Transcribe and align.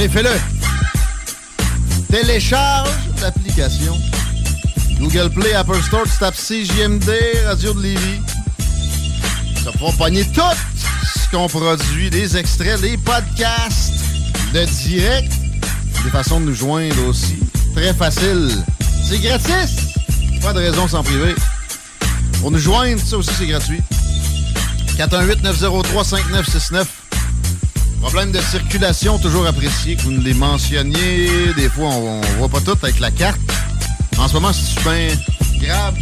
Allez, 0.00 0.08
fais-le. 0.08 0.30
Télécharge 2.10 2.88
l'application. 3.20 3.94
Google 4.98 5.28
Play, 5.28 5.52
Apple 5.52 5.82
Store, 5.82 6.04
tu 6.04 6.18
tapes 6.18 6.36
CJMD, 6.36 7.10
Radio 7.44 7.74
de 7.74 7.82
Lévis. 7.82 8.22
Ça 9.62 9.72
va 9.78 9.92
pogner 9.92 10.24
tout 10.32 10.40
ce 11.04 11.30
qu'on 11.30 11.48
produit, 11.48 12.08
des 12.08 12.34
extraits, 12.34 12.80
des 12.80 12.96
podcasts 12.96 13.92
de 14.54 14.64
direct, 14.64 15.30
des 16.02 16.10
façons 16.10 16.40
de 16.40 16.46
nous 16.46 16.54
joindre 16.54 17.06
aussi. 17.06 17.38
Très 17.74 17.92
facile. 17.92 18.56
C'est 19.06 19.18
gratis. 19.18 19.92
Pas 20.40 20.54
de 20.54 20.60
raison 20.60 20.88
sans 20.88 21.02
priver. 21.02 21.34
Pour 22.40 22.50
nous 22.50 22.58
joindre, 22.58 23.02
ça 23.04 23.18
aussi 23.18 23.34
c'est 23.38 23.48
gratuit. 23.48 23.82
418-903-5969. 24.96 26.86
Problème 28.00 28.32
de 28.32 28.40
circulation, 28.40 29.18
toujours 29.18 29.46
apprécié 29.46 29.94
que 29.96 30.02
vous 30.02 30.12
nous 30.12 30.22
les 30.22 30.34
mentionniez. 30.34 31.52
Des 31.54 31.68
fois, 31.68 31.88
on, 31.88 32.20
on 32.20 32.38
voit 32.38 32.48
pas 32.48 32.60
tout 32.60 32.76
avec 32.82 32.98
la 32.98 33.10
carte. 33.10 33.40
En 34.18 34.26
ce 34.26 34.34
moment, 34.34 34.52
c'est 34.52 34.64
super 34.64 35.16
grave. 35.60 35.94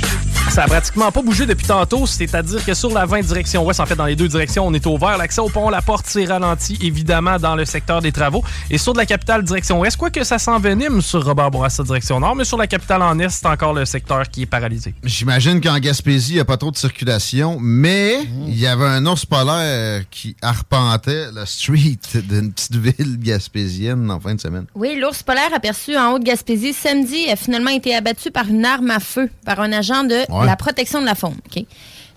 Ça 0.50 0.64
a 0.64 0.66
pratiquement 0.66 1.12
pas 1.12 1.22
bougé 1.22 1.46
depuis 1.46 1.66
tantôt, 1.66 2.06
c'est-à-dire 2.06 2.64
que 2.64 2.74
sur 2.74 2.90
la 2.90 3.04
20 3.04 3.20
direction 3.20 3.64
ouest, 3.64 3.80
en 3.80 3.86
fait 3.86 3.94
dans 3.94 4.06
les 4.06 4.16
deux 4.16 4.28
directions, 4.28 4.66
on 4.66 4.72
est 4.72 4.86
au 4.86 4.96
vert. 4.96 5.18
L'accès 5.18 5.40
au 5.40 5.48
pont 5.48 5.68
La 5.68 5.82
Porte 5.82 6.06
s'est 6.06 6.24
ralenti 6.24 6.78
évidemment 6.80 7.38
dans 7.38 7.54
le 7.54 7.64
secteur 7.64 8.00
des 8.00 8.12
travaux. 8.12 8.42
Et 8.70 8.78
sur 8.78 8.92
de 8.94 8.98
la 8.98 9.06
capitale 9.06 9.44
direction 9.44 9.78
ouest, 9.80 9.96
quoique 9.96 10.24
ça 10.24 10.38
s'envenime 10.38 11.02
sur 11.02 11.24
Robert 11.24 11.50
Bourassa 11.50 11.82
direction 11.82 12.18
nord, 12.18 12.34
mais 12.34 12.44
sur 12.44 12.56
la 12.56 12.66
capitale 12.66 13.02
en 13.02 13.18
est, 13.18 13.28
c'est 13.28 13.46
encore 13.46 13.74
le 13.74 13.84
secteur 13.84 14.28
qui 14.28 14.42
est 14.42 14.46
paralysé. 14.46 14.94
J'imagine 15.04 15.60
qu'en 15.60 15.78
Gaspésie, 15.78 16.32
il 16.32 16.34
n'y 16.36 16.40
a 16.40 16.44
pas 16.44 16.56
trop 16.56 16.70
de 16.70 16.76
circulation, 16.76 17.58
mais 17.60 18.18
il 18.46 18.58
y 18.58 18.66
avait 18.66 18.86
un 18.86 19.04
ours 19.06 19.26
polaire 19.26 20.02
qui 20.10 20.34
arpentait 20.42 21.30
la 21.32 21.46
street 21.46 21.98
d'une 22.14 22.52
petite 22.52 22.76
ville 22.76 23.18
gaspésienne 23.18 24.10
en 24.10 24.18
fin 24.18 24.34
de 24.34 24.40
semaine. 24.40 24.64
Oui, 24.74 24.98
l'ours 25.00 25.22
polaire 25.22 25.54
aperçu 25.54 25.96
en 25.96 26.12
Haute-Gaspésie 26.12 26.72
samedi 26.72 27.28
a 27.30 27.36
finalement 27.36 27.70
été 27.70 27.94
abattu 27.94 28.30
par 28.30 28.48
une 28.48 28.64
arme 28.64 28.90
à 28.90 29.00
feu 29.00 29.28
par 29.44 29.60
un 29.60 29.72
agent 29.72 30.04
de 30.04 30.37
Ouais. 30.40 30.46
la 30.46 30.56
protection 30.56 31.00
de 31.00 31.06
la 31.06 31.14
faune. 31.14 31.36
OK? 31.46 31.64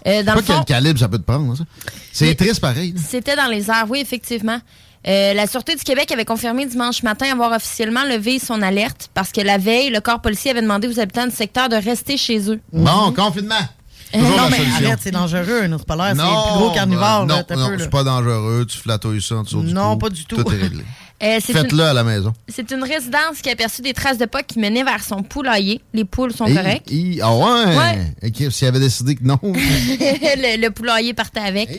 Euh, 0.08 0.24
dans 0.24 0.34
pas 0.34 0.40
le 0.40 0.46
fond, 0.46 0.54
quel 0.66 0.78
calibre 0.78 1.00
ça 1.00 1.08
peut 1.08 1.20
te 1.20 1.24
prendre, 1.24 1.56
ça. 1.56 1.64
C'est 2.12 2.34
triste 2.36 2.60
pareil. 2.60 2.96
C'était 2.98 3.36
dans 3.36 3.48
les 3.48 3.70
airs, 3.70 3.86
oui, 3.88 4.00
effectivement. 4.00 4.60
Euh, 5.08 5.34
la 5.34 5.48
Sûreté 5.48 5.76
du 5.76 5.84
Québec 5.84 6.12
avait 6.12 6.26
confirmé 6.26 6.66
dimanche 6.66 7.02
matin 7.02 7.32
avoir 7.32 7.52
officiellement 7.54 8.04
levé 8.04 8.38
son 8.38 8.62
alerte 8.62 9.10
parce 9.14 9.32
que 9.32 9.42
la 9.42 9.58
veille, 9.58 9.90
le 9.90 10.00
corps 10.00 10.22
policier 10.22 10.52
avait 10.52 10.62
demandé 10.62 10.88
aux 10.88 11.00
habitants 11.00 11.26
du 11.26 11.36
secteur 11.36 11.70
de 11.70 11.76
rester 11.76 12.18
chez 12.18 12.52
eux. 12.52 12.60
Bon, 12.72 13.12
confinement. 13.12 13.56
Toujours 14.14 14.38
non, 14.38 14.50
mais 14.50 14.58
solution. 14.58 14.96
c'est 15.00 15.12
dangereux, 15.12 15.62
un 15.64 15.72
ours 15.72 15.86
polaire. 15.86 16.14
C'est 16.16 16.22
le 16.22 16.52
plus 16.52 16.60
gros 16.60 16.72
carnivore. 16.72 17.26
là, 17.26 17.44
non, 17.50 17.58
non, 17.58 17.76
c'est 17.80 17.90
pas 17.90 18.04
dangereux. 18.04 18.66
Tu 18.68 18.78
flatouilles 18.78 19.22
ça 19.22 19.36
en 19.36 19.44
dessous 19.44 19.64
du 19.64 19.74
Non, 19.74 19.98
pas 19.98 20.10
du 20.10 20.26
tout. 20.26 20.36
Tout 20.36 20.52
est 20.52 20.62
réglé. 20.62 20.84
Euh, 21.24 21.40
Faites-le 21.40 21.84
à 21.84 21.94
la 21.94 22.04
maison. 22.04 22.34
C'est 22.48 22.72
une 22.72 22.84
résidence 22.84 23.42
qui 23.44 23.50
a 23.50 23.52
aperçu 23.54 23.82
des 23.82 23.94
traces 23.94 24.18
de 24.18 24.26
pas 24.26 24.42
qui 24.44 24.58
menaient 24.60 24.84
vers 24.84 25.04
son 25.04 25.22
poulailler. 25.22 25.80
Les 25.94 26.04
poules 26.06 26.34
sont 26.34 26.46
correctes. 26.46 26.90
Ah 27.22 27.36
ouais? 27.36 27.78
Ouais. 27.78 28.14
Ok, 28.28 28.52
S'il 28.52 28.68
avait 28.68 28.80
décidé 28.80 29.16
que 29.16 29.24
non. 29.24 29.38
le, 29.44 30.60
le 30.62 30.70
poulailler 30.72 31.14
partait 31.14 31.40
avec. 31.42 31.70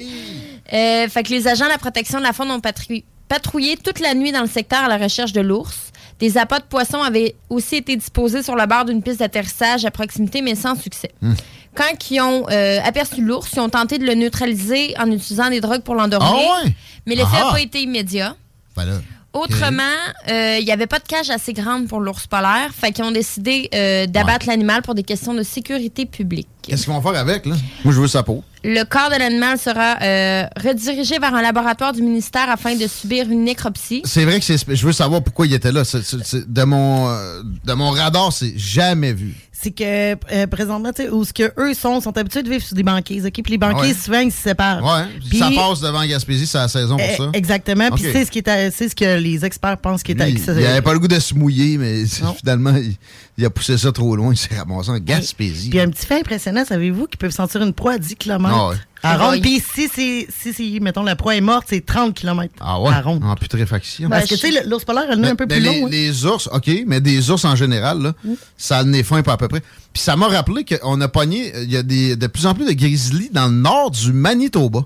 Euh, 0.72 1.08
fait 1.08 1.22
que 1.24 1.30
les 1.30 1.48
agents 1.48 1.64
de 1.66 1.70
la 1.70 1.78
protection 1.78 2.18
de 2.18 2.22
la 2.24 2.32
faune 2.32 2.50
ont 2.50 2.60
patrou- 2.60 3.02
patrouillé 3.28 3.76
toute 3.76 3.98
la 4.00 4.14
nuit 4.14 4.32
dans 4.32 4.42
le 4.42 4.48
secteur 4.48 4.80
à 4.84 4.88
la 4.88 4.96
recherche 4.96 5.32
de 5.32 5.40
l'ours. 5.40 5.76
Des 6.20 6.38
appâts 6.38 6.60
de 6.60 6.64
poissons 6.64 7.02
avaient 7.02 7.34
aussi 7.50 7.76
été 7.76 7.96
disposés 7.96 8.42
sur 8.44 8.54
le 8.54 8.64
bord 8.66 8.84
d'une 8.84 9.02
piste 9.02 9.18
d'atterrissage 9.18 9.84
à 9.84 9.90
proximité, 9.90 10.40
mais 10.40 10.54
sans 10.54 10.80
succès. 10.80 11.10
Hmm. 11.20 11.32
Quand 11.74 12.10
ils 12.10 12.20
ont 12.20 12.46
euh, 12.50 12.78
aperçu 12.84 13.22
l'ours, 13.22 13.48
ils 13.54 13.60
ont 13.60 13.68
tenté 13.70 13.98
de 13.98 14.04
le 14.06 14.14
neutraliser 14.14 14.94
en 14.98 15.10
utilisant 15.10 15.50
des 15.50 15.60
drogues 15.60 15.82
pour 15.82 15.94
l'endormir. 15.96 16.30
Ah 16.32 16.64
ouais? 16.64 16.72
Mais 17.06 17.16
l'effet 17.16 17.32
n'a 17.38 17.46
Ah. 17.48 17.52
pas 17.52 17.60
été 17.60 17.82
immédiat. 17.82 18.36
Ben 18.76 19.02
Autrement, 19.32 19.82
euh, 20.28 20.58
il 20.60 20.64
n'y 20.64 20.72
avait 20.72 20.86
pas 20.86 20.98
de 20.98 21.06
cage 21.06 21.30
assez 21.30 21.52
grande 21.52 21.88
pour 21.88 22.00
l'ours 22.00 22.26
polaire. 22.26 22.70
Fait 22.72 22.92
qu'ils 22.92 23.04
ont 23.04 23.10
décidé 23.12 23.70
euh, 23.74 24.06
d'abattre 24.06 24.46
l'animal 24.46 24.82
pour 24.82 24.94
des 24.94 25.02
questions 25.02 25.32
de 25.32 25.42
sécurité 25.42 26.04
publique. 26.04 26.48
Qu'est-ce 26.62 26.84
qu'ils 26.84 26.92
vont 26.92 27.00
faire 27.00 27.18
avec, 27.18 27.46
là? 27.46 27.56
Moi, 27.84 27.94
je 27.94 28.00
veux 28.00 28.08
sa 28.08 28.22
peau. 28.22 28.44
Le 28.64 28.84
corps 28.84 29.10
de 29.10 29.16
l'animal 29.18 29.58
sera 29.58 29.96
euh, 30.02 30.44
redirigé 30.62 31.18
vers 31.18 31.34
un 31.34 31.42
laboratoire 31.42 31.92
du 31.92 32.02
ministère 32.02 32.48
afin 32.48 32.76
de 32.76 32.86
subir 32.86 33.28
une 33.30 33.44
nécropsie. 33.44 34.02
C'est 34.04 34.24
vrai 34.24 34.38
que 34.38 34.44
c'est. 34.44 34.56
Je 34.74 34.86
veux 34.86 34.92
savoir 34.92 35.22
pourquoi 35.22 35.46
il 35.46 35.52
était 35.54 35.72
là. 35.72 35.84
C'est- 35.84 36.02
c'est- 36.02 36.22
c'est- 36.24 36.48
de, 36.50 36.62
mon, 36.64 37.08
euh, 37.08 37.42
de 37.64 37.72
mon 37.72 37.90
radar, 37.90 38.32
c'est 38.32 38.56
jamais 38.56 39.12
vu. 39.12 39.34
C'est 39.52 39.70
que 39.70 39.84
euh, 40.32 40.46
présentement, 40.48 40.92
tu 40.92 41.04
sais, 41.04 41.08
où 41.10 41.24
ce 41.24 41.32
que 41.32 41.52
eux 41.56 41.72
sont, 41.74 42.00
sont 42.00 42.16
habitués 42.18 42.42
de 42.42 42.50
vivre 42.50 42.64
sur 42.64 42.74
des 42.74 42.82
banquises, 42.82 43.24
OK? 43.26 43.32
Puis 43.32 43.52
les 43.52 43.58
banquises, 43.58 43.92
Ouais. 43.92 43.94
souvent, 43.94 44.18
ils 44.18 44.32
se 44.32 44.42
séparent. 44.42 44.82
Ouais. 44.82 45.04
Puis- 45.28 45.38
ça 45.38 45.50
passe 45.54 45.80
devant 45.80 46.04
Gaspésie, 46.04 46.48
c'est 46.48 46.58
la 46.58 46.66
saison 46.66 46.96
pour 46.96 47.06
Euh, 47.06 47.16
ça. 47.16 47.30
Exactement. 47.32 47.88
Puis 47.90 48.02
c'est 48.12 48.24
ce 48.24 48.30
qui 48.32 48.40
est 48.40 48.70
c'est 48.72 48.88
ce 48.88 48.96
que 48.96 49.18
les 49.18 49.44
experts 49.44 49.78
pensent 49.78 50.02
qui 50.02 50.12
est 50.12 50.14
Lui, 50.16 50.32
il 50.58 50.66
avait 50.66 50.82
pas 50.82 50.92
le 50.92 50.98
goût 50.98 51.06
de 51.06 51.18
se 51.20 51.34
mouiller, 51.34 51.78
mais 51.78 52.02
finalement, 52.40 52.74
il, 52.74 52.96
il 53.38 53.44
a 53.44 53.50
poussé 53.50 53.78
ça 53.78 53.92
trop 53.92 54.16
loin. 54.16 54.32
Il 54.32 54.36
s'est 54.36 54.56
ramassé 54.56 54.90
en 54.90 54.98
Gaspésie. 54.98 55.70
Puis 55.70 55.78
un 55.78 55.90
petit 55.90 56.06
fait 56.06 56.18
impressionnant, 56.18 56.64
savez-vous 56.64 57.06
qu'ils 57.06 57.18
peuvent 57.18 57.30
sentir 57.30 57.62
une 57.62 57.72
proie 57.72 57.92
à 57.92 57.98
10 57.98 58.16
km. 58.16 58.51
Ah 58.54 58.68
ouais. 58.68 58.76
À 59.04 59.14
Ah 59.14 59.18
ronde. 59.30 59.40
Puis 59.40 59.60
si, 59.74 59.88
c'est- 59.92 60.28
si, 60.30 60.52
si, 60.54 60.78
mettons, 60.80 61.02
la 61.02 61.16
proie 61.16 61.34
est 61.34 61.40
morte, 61.40 61.66
c'est 61.68 61.84
30 61.84 62.14
km. 62.14 62.54
Ah 62.60 62.80
ouais? 62.80 62.92
À 62.92 63.00
ronde. 63.02 63.24
En 63.24 63.34
putréfaction. 63.34 64.08
Ben, 64.08 64.18
Parce 64.18 64.30
que, 64.30 64.36
tu 64.36 64.52
sais, 64.52 64.64
l'ours 64.64 64.84
polaire 64.84 65.10
a 65.10 65.14
le 65.16 65.20
nez 65.22 65.30
un 65.30 65.34
peu 65.36 65.46
plus 65.48 65.60
long. 65.60 65.86
hein. 65.86 65.88
les 65.90 66.24
ours, 66.24 66.48
OK, 66.52 66.70
mais 66.86 67.00
des 67.00 67.28
ours 67.30 67.44
en 67.44 67.56
général, 67.56 68.00
là, 68.00 68.14
ça 68.56 68.78
a 68.78 68.82
le 68.84 69.02
fin 69.02 69.22
pas 69.22 69.32
à 69.32 69.36
peu 69.36 69.48
près. 69.48 69.60
Puis 69.92 70.02
ça 70.02 70.14
m'a 70.14 70.28
rappelé 70.28 70.64
qu'on 70.64 71.00
a 71.00 71.08
pogné, 71.08 71.52
il 71.62 71.70
y 71.72 71.76
a 71.76 71.82
des, 71.82 72.14
de 72.14 72.26
plus 72.28 72.46
en 72.46 72.54
plus 72.54 72.64
de 72.64 72.72
grizzlies 72.72 73.30
dans 73.32 73.46
le 73.48 73.54
nord 73.54 73.90
du 73.90 74.12
Manitoba. 74.12 74.80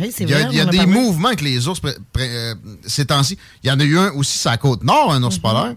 Ouais, 0.00 0.10
c'est 0.14 0.24
Il 0.24 0.30
y 0.30 0.34
a, 0.34 0.38
vrai, 0.38 0.48
il 0.52 0.56
y 0.58 0.60
a 0.60 0.64
des 0.66 0.76
parlé. 0.78 0.92
mouvements 0.92 1.28
avec 1.28 1.40
les 1.42 1.66
ours 1.68 1.80
euh, 2.18 2.54
ces 2.86 3.06
temps-ci. 3.06 3.36
Il 3.64 3.68
y 3.68 3.72
en 3.72 3.78
a 3.80 3.84
eu 3.84 3.98
un 3.98 4.10
aussi 4.12 4.38
sur 4.38 4.50
la 4.50 4.56
côte 4.58 4.82
nord, 4.84 5.12
un 5.12 5.22
ours 5.24 5.36
Mhm. 5.36 5.42
polaire. 5.42 5.74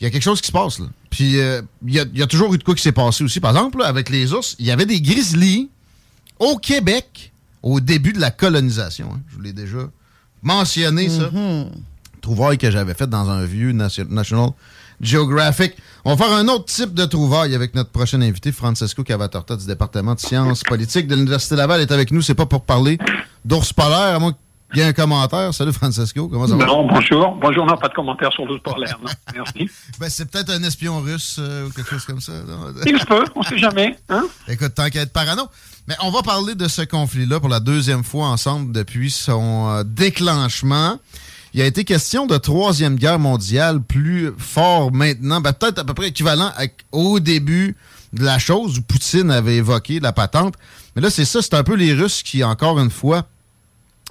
Il 0.00 0.04
y 0.04 0.06
a 0.06 0.10
quelque 0.10 0.22
chose 0.22 0.40
qui 0.40 0.48
se 0.48 0.52
passe, 0.52 0.78
là. 0.80 0.86
Puis 1.10 1.38
euh, 1.38 1.62
il, 1.86 1.94
y 1.94 2.00
a, 2.00 2.04
il 2.12 2.18
y 2.18 2.22
a 2.22 2.26
toujours 2.26 2.52
eu 2.54 2.58
de 2.58 2.64
quoi 2.64 2.74
qui 2.74 2.82
s'est 2.82 2.92
passé 2.92 3.22
aussi. 3.22 3.38
Par 3.40 3.52
exemple, 3.52 3.78
là, 3.78 3.86
avec 3.86 4.08
les 4.10 4.32
ours, 4.32 4.56
il 4.58 4.66
y 4.66 4.70
avait 4.72 4.86
des 4.86 5.00
grizzlies 5.00 5.68
au 6.38 6.56
Québec 6.58 7.32
au 7.62 7.80
début 7.80 8.12
de 8.12 8.20
la 8.20 8.30
colonisation. 8.30 9.10
hein. 9.14 9.20
Je 9.30 9.36
vous 9.36 9.42
l'ai 9.42 9.52
déjà 9.52 9.78
mentionné, 10.42 11.08
ça. 11.08 11.30
Mhm. 11.30 11.70
Trouvaille 12.20 12.58
que 12.58 12.70
j'avais 12.70 12.94
fait 12.94 13.06
dans 13.08 13.28
un 13.30 13.44
vieux 13.44 13.72
nation- 13.72 14.06
National 14.08 14.50
Geographic. 15.00 15.74
On 16.04 16.14
va 16.14 16.24
faire 16.24 16.34
un 16.34 16.48
autre 16.48 16.66
type 16.66 16.94
de 16.94 17.04
trouvaille 17.04 17.54
avec 17.54 17.74
notre 17.74 17.90
prochain 17.90 18.20
invité, 18.22 18.52
Francesco 18.52 19.02
Cavatorta 19.02 19.56
du 19.56 19.66
département 19.66 20.14
de 20.14 20.20
sciences 20.20 20.62
politiques 20.62 21.06
de 21.06 21.14
l'Université 21.14 21.56
Laval 21.56 21.80
est 21.80 21.90
avec 21.92 22.10
nous. 22.12 22.22
C'est 22.22 22.34
pas 22.34 22.46
pour 22.46 22.62
parler 22.64 22.98
d'ours 23.44 23.72
polaire, 23.72 24.14
à 24.14 24.18
moins 24.18 24.32
qu'il 24.72 24.80
y 24.82 24.84
ait 24.84 24.88
un 24.88 24.92
commentaire. 24.92 25.52
Salut 25.52 25.72
Francesco, 25.72 26.28
comment 26.28 26.46
ça 26.46 26.56
va? 26.56 26.64
Non, 26.64 26.86
bonjour. 26.86 27.36
Bonjour, 27.40 27.66
non, 27.66 27.76
pas 27.76 27.88
de 27.88 27.94
commentaire 27.94 28.32
sur 28.32 28.46
l'ours 28.46 28.62
polaire. 28.62 28.98
non. 29.02 29.10
Merci. 29.34 29.68
Ben, 30.00 30.08
c'est 30.08 30.30
peut-être 30.30 30.50
un 30.50 30.62
espion 30.62 31.00
russe 31.00 31.36
euh, 31.38 31.66
ou 31.66 31.70
quelque 31.70 31.90
chose 31.90 32.04
comme 32.04 32.20
ça. 32.20 32.32
non? 32.46 32.72
Il 32.86 32.98
se 32.98 33.04
peut, 33.04 33.24
on 33.34 33.42
sait 33.42 33.58
jamais. 33.58 33.98
Hein? 34.08 34.24
Écoute, 34.48 34.74
tant 34.74 34.88
qu'à 34.88 35.02
être 35.02 35.12
parano. 35.12 35.42
Mais 35.86 35.96
on 36.00 36.10
va 36.10 36.22
parler 36.22 36.54
de 36.54 36.66
ce 36.66 36.80
conflit-là 36.80 37.40
pour 37.40 37.50
la 37.50 37.60
deuxième 37.60 38.04
fois 38.04 38.28
ensemble 38.28 38.72
depuis 38.72 39.10
son 39.10 39.68
euh, 39.68 39.84
déclenchement. 39.84 40.98
il 41.52 41.60
a 41.60 41.66
été 41.66 41.84
question 41.84 42.26
de 42.26 42.38
troisième 42.38 42.96
guerre 42.96 43.18
mondiale 43.18 43.82
plus 43.82 44.30
fort 44.38 44.92
maintenant, 44.92 45.42
ben, 45.42 45.52
peut-être 45.52 45.80
à 45.80 45.84
peu 45.84 45.92
près 45.92 46.08
équivalent 46.08 46.50
au 46.90 47.20
début 47.20 47.76
de 48.14 48.24
la 48.24 48.38
chose 48.38 48.78
où 48.78 48.82
Poutine 48.82 49.30
avait 49.30 49.56
évoqué 49.56 50.00
la 50.00 50.12
patente. 50.12 50.54
Mais 50.96 51.02
là, 51.02 51.10
c'est 51.10 51.26
ça, 51.26 51.42
c'est 51.42 51.54
un 51.54 51.64
peu 51.64 51.74
les 51.74 51.92
Russes 51.92 52.22
qui, 52.22 52.42
encore 52.44 52.80
une 52.80 52.90
fois, 52.90 53.26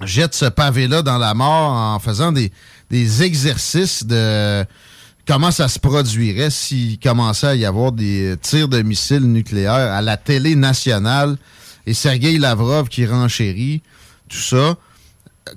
jettent 0.04 0.34
ce 0.34 0.44
pavé-là 0.44 1.02
dans 1.02 1.18
la 1.18 1.34
mort 1.34 1.72
en 1.72 1.98
faisant 1.98 2.30
des, 2.30 2.52
des 2.90 3.24
exercices 3.24 4.04
de 4.04 4.64
comment 5.26 5.50
ça 5.50 5.66
se 5.66 5.80
produirait 5.80 6.50
s'il 6.50 7.00
commençait 7.00 7.48
à 7.48 7.54
y 7.56 7.64
avoir 7.64 7.90
des 7.90 8.36
tirs 8.42 8.68
de 8.68 8.80
missiles 8.82 9.26
nucléaires 9.32 9.72
à 9.72 10.02
la 10.02 10.16
télé 10.16 10.54
nationale 10.54 11.36
et 11.86 11.94
Sergei 11.94 12.38
Lavrov 12.38 12.88
qui 12.88 13.06
renchérit 13.06 13.82
tout 14.28 14.36
ça. 14.36 14.76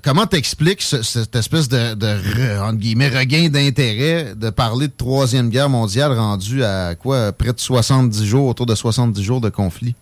Comment 0.02 0.26
t'expliques 0.26 0.82
cette 0.82 1.34
espèce 1.34 1.68
de, 1.68 1.94
de 1.94 2.72
guillemets, 2.76 3.08
regain 3.08 3.48
d'intérêt 3.48 4.34
de 4.34 4.50
parler 4.50 4.88
de 4.88 4.92
Troisième 4.92 5.48
Guerre 5.48 5.70
mondiale 5.70 6.12
rendu 6.12 6.62
à 6.62 6.94
quoi 6.94 7.32
près 7.32 7.54
de 7.54 7.58
70 7.58 8.26
jours, 8.26 8.48
autour 8.48 8.66
de 8.66 8.74
70 8.74 9.22
jours 9.22 9.40
de 9.40 9.48
conflit? 9.48 9.94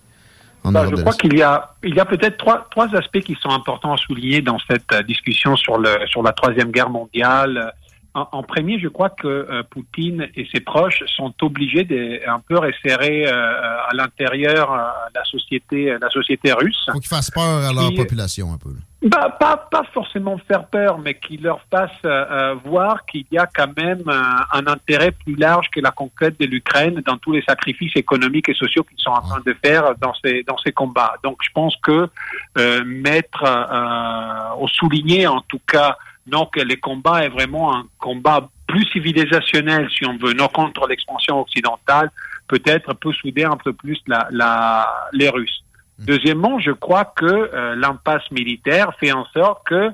Bah, 0.65 0.85
je 0.89 0.95
crois 1.01 1.13
qu'il 1.13 1.37
y 1.37 1.41
a, 1.41 1.71
il 1.83 1.95
y 1.95 1.99
a 1.99 2.05
peut-être 2.05 2.37
trois, 2.37 2.67
trois 2.69 2.93
aspects 2.95 3.21
qui 3.21 3.37
sont 3.41 3.49
importants 3.49 3.93
à 3.93 3.97
souligner 3.97 4.41
dans 4.41 4.57
cette 4.69 4.91
euh, 4.91 5.01
discussion 5.03 5.55
sur, 5.55 5.77
le, 5.77 6.05
sur 6.07 6.23
la 6.23 6.33
Troisième 6.33 6.71
Guerre 6.71 6.89
mondiale 6.89 7.73
en, 8.13 8.43
premier, 8.43 8.79
je 8.79 8.87
crois 8.87 9.09
que 9.09 9.27
euh, 9.27 9.63
Poutine 9.69 10.27
et 10.35 10.47
ses 10.51 10.59
proches 10.59 11.03
sont 11.15 11.33
obligés 11.41 11.83
de 11.83 12.19
un 12.27 12.39
peu 12.39 12.57
resserrer 12.57 13.27
euh, 13.27 13.87
à 13.87 13.93
l'intérieur 13.93 14.73
euh, 14.73 14.87
la 15.13 15.23
société, 15.25 15.95
la 16.01 16.09
société 16.09 16.51
russe. 16.53 16.83
Faut 16.91 16.99
qu'ils 16.99 17.07
fassent 17.07 17.31
peur 17.31 17.63
à 17.63 17.73
leur 17.73 17.93
population 17.93 18.51
un 18.53 18.57
peu. 18.57 18.71
Bah, 19.03 19.35
pas, 19.39 19.57
pas 19.57 19.83
forcément 19.93 20.39
faire 20.47 20.65
peur, 20.65 20.97
mais 20.97 21.13
qu'ils 21.13 21.43
leur 21.43 21.61
fassent 21.69 21.91
voir 22.65 23.05
qu'il 23.05 23.25
y 23.31 23.37
a 23.37 23.45
quand 23.45 23.77
même 23.77 24.03
un 24.09 24.65
intérêt 24.65 25.11
plus 25.11 25.35
large 25.35 25.69
que 25.69 25.79
la 25.79 25.91
conquête 25.91 26.39
de 26.39 26.45
l'Ukraine 26.45 27.03
dans 27.05 27.17
tous 27.17 27.31
les 27.31 27.43
sacrifices 27.43 27.95
économiques 27.95 28.49
et 28.49 28.55
sociaux 28.55 28.83
qu'ils 28.83 28.99
sont 28.99 29.11
en 29.11 29.21
train 29.21 29.41
de 29.45 29.55
faire 29.63 29.93
dans 30.01 30.15
ces, 30.23 30.41
dans 30.43 30.57
ces 30.57 30.71
combats. 30.71 31.13
Donc 31.23 31.37
je 31.43 31.49
pense 31.53 31.75
que 31.77 32.09
mettre, 32.83 33.43
au 34.59 34.67
souligner 34.67 35.27
en 35.27 35.41
tout 35.41 35.61
cas, 35.67 35.95
donc, 36.27 36.57
les 36.57 36.77
combats 36.77 37.23
est 37.23 37.29
vraiment 37.29 37.75
un 37.75 37.85
combat 37.99 38.49
plus 38.67 38.85
civilisationnel, 38.91 39.89
si 39.89 40.05
on 40.05 40.17
veut, 40.17 40.33
non 40.33 40.49
contre 40.49 40.87
l'expansion 40.87 41.39
occidentale, 41.39 42.11
peut-être 42.47 42.93
peut 42.95 43.13
souder 43.13 43.45
un 43.45 43.57
peu 43.57 43.73
plus 43.73 43.99
la, 44.07 44.27
la, 44.31 45.09
les 45.13 45.29
Russes. 45.29 45.63
Mmh. 45.99 46.05
Deuxièmement, 46.05 46.59
je 46.59 46.71
crois 46.71 47.05
que 47.05 47.25
euh, 47.25 47.75
l'impasse 47.75 48.29
militaire 48.31 48.91
fait 48.99 49.11
en 49.11 49.25
sorte 49.33 49.65
que 49.67 49.91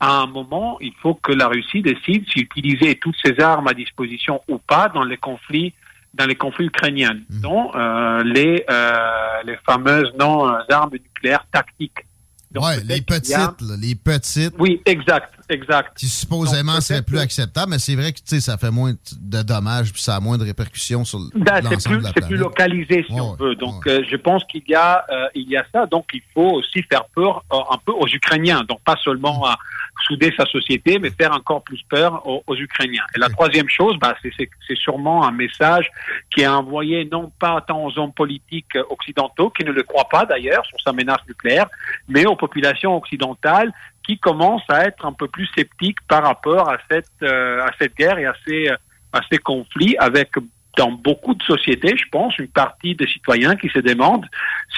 à 0.00 0.20
un 0.20 0.26
moment, 0.26 0.78
il 0.80 0.92
faut 1.02 1.14
que 1.14 1.32
la 1.32 1.48
Russie 1.48 1.82
décide 1.82 2.24
si 2.30 2.40
utiliser 2.40 2.96
toutes 2.96 3.16
ses 3.24 3.40
armes 3.40 3.66
à 3.66 3.74
disposition 3.74 4.40
ou 4.48 4.58
pas 4.58 4.88
dans 4.88 5.04
les 5.04 5.16
conflits 5.16 5.74
dans 6.14 6.24
les 6.26 6.36
conflits 6.36 6.66
ukrainiens, 6.66 7.14
mmh. 7.14 7.40
dont 7.40 7.70
euh, 7.74 8.22
les 8.24 8.64
euh, 8.70 9.42
les 9.44 9.56
fameuses 9.58 10.12
non 10.18 10.46
armes 10.70 10.92
nucléaires 10.92 11.46
tactiques. 11.52 12.07
Ouais, 12.54 12.82
les 12.84 13.00
petites, 13.00 13.60
les 13.80 13.94
petites. 13.94 14.54
Oui, 14.58 14.80
exact 14.86 15.38
exact. 15.48 15.96
Qui 15.96 16.06
supposément 16.06 16.80
serait 16.80 17.02
plus 17.02 17.18
acceptable, 17.18 17.70
mais 17.70 17.78
c'est 17.78 17.94
vrai 17.94 18.12
que 18.12 18.40
ça 18.40 18.56
fait 18.56 18.70
moins 18.70 18.92
de 18.92 19.42
dommages 19.42 19.92
puis 19.92 20.02
ça 20.02 20.16
a 20.16 20.20
moins 20.20 20.38
de 20.38 20.44
répercussions 20.44 21.04
sur 21.04 21.20
ben, 21.34 21.60
l'ensemble 21.60 21.98
de 21.98 22.04
la 22.04 22.12
planète. 22.12 22.14
C'est 22.16 22.26
plus 22.26 22.36
localisé, 22.36 23.04
si 23.08 23.20
on 23.20 23.34
veut. 23.34 23.54
Donc, 23.54 23.86
euh, 23.86 24.02
je 24.08 24.16
pense 24.16 24.44
qu'il 24.44 24.62
y, 24.68 24.74
a, 24.74 25.04
euh, 25.10 25.28
il 25.34 25.48
y 25.48 25.56
a 25.56 25.64
ça. 25.72 25.86
Donc, 25.86 26.06
il 26.12 26.22
faut 26.34 26.50
aussi 26.50 26.82
faire 26.82 27.04
peur 27.14 27.44
euh, 27.52 27.56
un 27.70 27.78
peu 27.84 27.92
aux 27.92 28.06
Ukrainiens. 28.06 28.62
Donc, 28.68 28.80
pas 28.82 28.96
seulement 29.02 29.44
à 29.46 29.56
souder 30.02 30.32
sa 30.36 30.44
société, 30.46 30.98
mais 30.98 31.10
faire 31.10 31.32
encore 31.32 31.62
plus 31.62 31.82
peur 31.88 32.22
aux, 32.26 32.56
Ukrainiens. 32.56 33.04
Et 33.14 33.18
la 33.18 33.28
troisième 33.28 33.68
chose, 33.68 33.96
bah, 34.00 34.16
c'est 34.22 34.76
sûrement 34.76 35.26
un 35.26 35.32
message 35.32 35.90
qui 36.30 36.42
est 36.42 36.46
envoyé 36.46 37.08
non 37.10 37.30
pas 37.38 37.60
tant 37.66 37.84
aux 37.84 37.98
hommes 37.98 38.12
politiques 38.12 38.76
occidentaux, 38.90 39.50
qui 39.50 39.64
ne 39.64 39.72
le 39.72 39.82
croient 39.82 40.08
pas 40.08 40.24
d'ailleurs 40.24 40.64
sur 40.66 40.80
sa 40.80 40.92
menace 40.92 41.20
nucléaire, 41.26 41.66
mais 42.08 42.26
aux 42.26 42.36
populations 42.36 42.96
occidentales 42.96 43.72
qui 44.06 44.18
commencent 44.18 44.68
à 44.68 44.84
être 44.86 45.04
un 45.04 45.12
peu 45.12 45.28
plus 45.28 45.46
sceptiques 45.54 46.00
par 46.08 46.22
rapport 46.24 46.70
à 46.70 46.78
cette 46.90 47.06
euh, 47.22 47.60
à 47.62 47.70
cette 47.78 47.94
guerre 47.94 48.18
et 48.18 48.26
à 48.26 48.34
ces 48.46 48.68
à 49.12 49.20
ces 49.30 49.38
conflits 49.38 49.96
avec 49.98 50.30
dans 50.78 50.92
beaucoup 50.92 51.34
de 51.34 51.42
sociétés, 51.42 51.94
je 51.96 52.08
pense, 52.10 52.38
une 52.38 52.48
partie 52.48 52.94
des 52.94 53.06
citoyens 53.06 53.56
qui 53.56 53.68
se 53.68 53.80
demandent 53.80 54.26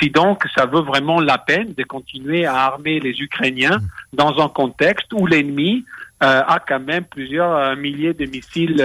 si 0.00 0.11
donc 0.11 0.43
ça 0.56 0.67
vaut 0.67 0.82
vraiment 0.82 1.20
la 1.20 1.38
peine 1.38 1.75
de 1.75 1.85
continuer 1.85 2.44
à 2.47 2.56
armer 2.64 2.99
les 2.99 3.20
Ukrainiens 3.20 3.79
dans 4.12 4.43
un 4.44 4.49
contexte 4.49 5.12
où 5.12 5.26
l'ennemi 5.26 5.85
euh, 6.23 6.43
a 6.47 6.58
quand 6.58 6.81
même 6.81 7.05
plusieurs 7.05 7.55
euh, 7.55 7.76
milliers 7.76 8.14
de 8.14 8.26
missiles, 8.26 8.82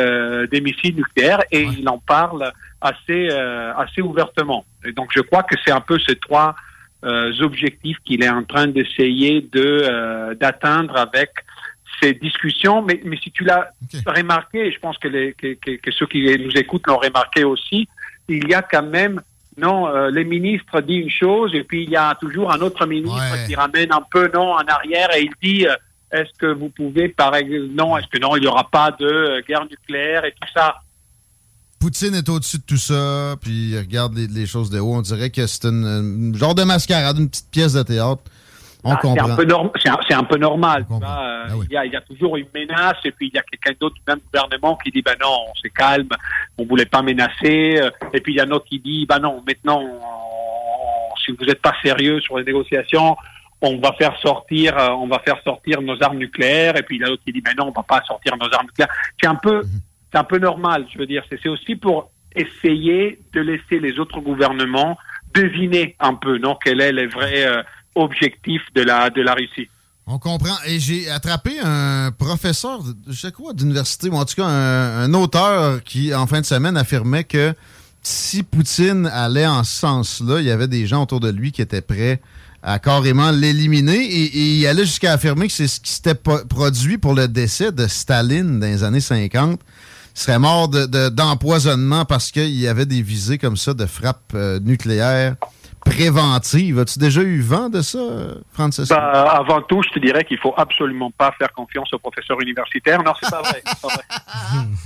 des 0.52 0.62
missiles 0.62 0.96
nucléaires 0.96 1.42
et 1.52 1.64
il 1.64 1.88
en 1.90 1.98
parle 1.98 2.52
assez, 2.82 3.30
assez 3.30 4.02
ouvertement. 4.02 4.66
Et 4.86 4.92
donc 4.92 5.10
je 5.16 5.22
crois 5.22 5.44
que 5.44 5.56
c'est 5.66 5.72
un 5.72 5.82
peu 5.82 5.98
ces 6.00 6.18
trois 6.18 6.56
euh, 7.06 7.32
objectifs 7.42 7.98
qu'il 8.04 8.24
est 8.24 8.30
en 8.30 8.44
train 8.44 8.66
d'essayer 8.66 9.42
de 9.52 9.84
euh, 9.84 10.34
d'atteindre 10.34 10.98
avec 10.98 11.30
ces 12.02 12.14
discussions. 12.14 12.82
Mais, 12.82 13.02
mais 13.04 13.18
si 13.18 13.32
tu 13.32 13.44
l'as 13.44 13.72
remarqué, 14.06 14.68
et 14.68 14.72
je 14.72 14.80
pense 14.80 14.98
que, 14.98 15.08
les, 15.08 15.34
que, 15.34 15.54
que, 15.54 15.92
ceux 15.92 16.08
qui 16.08 16.24
nous 16.38 16.52
écoutent 16.52 16.88
l'ont 16.88 16.98
remarqué 16.98 17.44
aussi, 17.44 17.88
il 18.28 18.48
y 18.48 18.54
a 18.54 18.62
quand 18.62 18.84
même 18.84 19.22
non, 19.58 19.88
euh, 19.88 20.10
les 20.12 20.26
ministres 20.26 20.82
disent 20.82 21.04
une 21.04 21.10
chose 21.10 21.56
et 21.56 21.64
puis 21.64 21.84
il 21.84 21.90
y 21.90 21.96
a 21.96 22.14
toujours 22.20 22.52
un 22.52 22.60
autre 22.60 22.86
ministre 22.86 23.48
qui 23.48 23.56
ramène 23.56 23.92
un 23.94 24.04
peu 24.12 24.30
non 24.34 24.52
en 24.52 24.66
arrière 24.68 25.16
et 25.16 25.22
il 25.22 25.32
dit 25.42 25.66
est-ce 26.12 26.38
que 26.38 26.48
vous 26.48 26.70
pouvez 26.70 27.10
par 27.10 27.36
exemple 27.36 27.74
non, 27.74 27.98
est-ce 27.98 28.08
que 28.08 28.20
non, 28.20 28.36
il 28.36 28.42
n'y 28.42 28.48
aura 28.48 28.70
pas 28.70 28.92
de 28.92 29.42
guerre 29.48 29.66
nucléaire 29.70 30.26
et 30.26 30.32
tout 30.32 30.48
ça? 30.54 30.76
Poutine 31.80 32.16
est 32.16 32.30
au-dessus 32.30 32.58
de 32.58 32.64
tout 32.64 32.78
ça, 32.78 33.36
puis 33.42 33.72
il 33.72 33.78
regarde 33.78 34.16
les, 34.16 34.46
choses 34.46 34.70
de 34.70 34.80
haut. 34.80 34.96
On 34.96 35.02
dirait 35.02 35.30
que 35.30 35.46
c'est 35.46 35.66
une, 35.66 36.34
genre 36.36 36.56
de 36.56 36.64
mascarade, 36.64 37.18
une 37.20 37.30
petite 37.30 37.52
pièce 37.52 37.74
de 37.74 37.84
théâtre. 37.84 38.24
Ah. 38.86 39.00
C'est 39.02 40.14
un, 40.14 40.24
peu 40.24 40.38
normal. 40.38 40.86
Euh, 40.92 41.00
ah 41.04 41.48
il, 41.70 41.92
y 41.92 41.96
a, 41.96 42.02
toujours 42.02 42.38
une 42.38 42.48
menace, 42.54 42.98
et 43.04 43.12
puis 43.12 43.28
il 43.28 43.36
y 43.36 43.40
a 43.40 43.42
quelqu'un 43.42 43.78
d'autre 43.80 43.96
du 43.96 44.02
même 44.08 44.20
gouvernement 44.32 44.78
qui 44.78 44.92
dit 44.92 45.02
ben 45.02 45.16
non, 45.22 45.36
on 45.50 45.56
se 45.56 45.68
calme, 45.70 46.10
on 46.58 46.66
voulait 46.66 46.86
pas 46.86 47.02
menacer. 47.02 47.82
Et 48.14 48.22
puis 48.22 48.34
il 48.34 48.38
y 48.38 48.40
a 48.40 48.44
un 48.44 48.52
autre 48.52 48.66
qui 48.66 48.80
dit 48.80 49.06
ben 49.06 49.20
non, 49.20 49.44
maintenant, 49.46 49.82
si 51.26 51.32
vous 51.32 51.46
n'êtes 51.46 51.62
pas 51.62 51.74
sérieux 51.84 52.22
sur 52.22 52.38
les 52.38 52.44
négociations, 52.44 53.18
on 53.62 53.78
va 53.80 53.94
faire 53.94 54.16
sortir, 54.20 54.78
euh, 54.78 54.90
on 54.90 55.08
va 55.08 55.20
faire 55.20 55.42
sortir 55.44 55.82
nos 55.82 56.02
armes 56.04 56.18
nucléaires. 56.18 56.78
Et 56.78 56.84
puis 56.84 56.98
il 56.98 57.02
y 57.02 57.04
a 57.04 57.08
l'autre 57.08 57.24
qui 57.26 57.34
dit 57.34 57.42
ben 57.42 57.54
non, 57.58 57.68
on 57.68 57.72
va 57.72 57.84
pas 57.84 58.02
sortir 58.06 58.38
nos 58.38 58.54
armes 58.54 58.68
nucléaires. 58.68 58.94
C'est 59.20 59.28
un 59.28 59.36
peu. 59.36 59.62
Mhm 59.62 59.82
c'est 60.16 60.20
un 60.20 60.24
peu 60.24 60.38
normal, 60.38 60.86
je 60.94 60.98
veux 60.98 61.06
dire. 61.06 61.24
C'est 61.30 61.50
aussi 61.50 61.76
pour 61.76 62.12
essayer 62.36 63.20
de 63.34 63.42
laisser 63.42 63.80
les 63.80 64.00
autres 64.00 64.22
gouvernements 64.22 64.98
deviner 65.34 65.96
un 66.00 66.14
peu, 66.14 66.38
non, 66.38 66.58
quel 66.64 66.80
est 66.80 66.94
le 66.94 67.10
vrai 67.10 67.46
euh, 67.46 67.62
objectif 67.96 68.62
de 68.76 68.82
la, 68.82 69.10
Russie. 69.34 69.70
On 70.08 70.20
comprend. 70.20 70.56
Et 70.68 70.80
j'ai 70.80 71.10
attrapé 71.10 71.60
un 71.64 72.12
professeur, 72.12 72.82
je 73.08 73.14
sais 73.20 73.32
quoi, 73.32 73.54
d'université, 73.54 74.10
ou 74.10 74.16
en 74.16 74.26
tout 74.26 74.36
cas 74.36 74.46
un, 74.46 75.14
auteur 75.14 75.84
qui, 75.84 76.14
en 76.14 76.28
fin 76.28 76.42
de 76.42 76.46
semaine, 76.46 76.78
affirmait 76.78 77.24
que 77.24 77.54
si 78.04 78.44
Poutine 78.44 79.08
allait 79.08 79.48
en 79.48 79.64
ce 79.64 79.78
sens-là, 79.78 80.40
il 80.40 80.46
y 80.46 80.52
avait 80.52 80.68
des 80.68 80.86
gens 80.86 81.04
autour 81.04 81.20
de 81.20 81.30
lui 81.30 81.52
qui 81.52 81.62
étaient 81.62 81.82
prêts 81.82 82.22
à 82.62 82.78
carrément 82.78 83.32
l'éliminer. 83.32 83.98
Et, 83.98 84.58
il 84.58 84.68
allait 84.68 84.86
jusqu'à 84.86 85.14
affirmer 85.14 85.48
que 85.48 85.54
c'est 85.54 85.68
ce 85.68 85.80
qui 85.80 85.92
s'était 85.92 86.16
produit 86.16 86.98
pour 86.98 87.14
le 87.14 87.28
décès 87.28 87.72
de 87.72 87.88
Staline 87.88 88.60
dans 88.60 88.68
les 88.68 88.84
années 88.84 89.02
50 89.02 89.60
serait 90.16 90.40
mort 90.40 90.70
d'empoisonnement 90.70 92.02
de, 92.02 92.06
parce 92.06 92.32
qu'il 92.32 92.56
y 92.56 92.68
avait 92.68 92.86
des 92.86 93.02
visées 93.02 93.38
comme 93.38 93.58
ça 93.58 93.74
de 93.74 93.86
frappe 93.86 94.32
euh, 94.34 94.60
nucléaire 94.62 95.36
préventive. 95.86 96.80
As-tu 96.80 97.00
déjà 97.00 97.22
eu 97.22 97.40
vent 97.40 97.70
de 97.70 97.82
ça, 97.82 98.00
Francis? 98.52 98.90
Bah, 98.90 99.38
avant 99.40 99.62
tout, 99.62 99.82
je 99.84 99.90
te 99.90 100.00
dirais 100.00 100.26
qu'il 100.26 100.40
faut 100.40 100.54
absolument 100.58 101.12
pas 101.12 101.32
faire 101.38 101.54
confiance 101.54 101.94
aux 101.94 102.00
professeurs 102.00 102.42
universitaires. 102.42 103.02
Non, 103.04 103.14
c'est 103.22 103.30
pas 103.30 103.42
vrai. 103.42 103.64
Pas 103.82 103.88
vrai. 103.88 104.04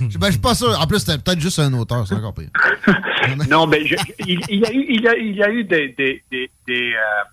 ben, 0.00 0.26
je 0.26 0.30
suis 0.30 0.40
pas 0.40 0.54
sûr. 0.54 0.78
En 0.80 0.86
plus, 0.86 1.00
c'était 1.00 1.18
peut-être 1.18 1.40
juste 1.40 1.58
un 1.58 1.72
auteur, 1.72 2.06
c'est 2.06 2.14
encore 2.14 2.34
pire. 2.34 2.50
non, 3.50 3.66
mais 3.66 3.82
il, 3.82 3.90
y 3.90 4.64
a 4.64 4.72
eu, 4.72 4.86
il, 4.88 5.00
y 5.00 5.08
a, 5.08 5.16
il 5.16 5.34
y 5.34 5.42
a 5.42 5.50
eu 5.50 5.64
des, 5.64 5.88
des, 5.88 6.22
des, 6.30 6.50
des, 6.68 6.92
euh, 6.92 7.24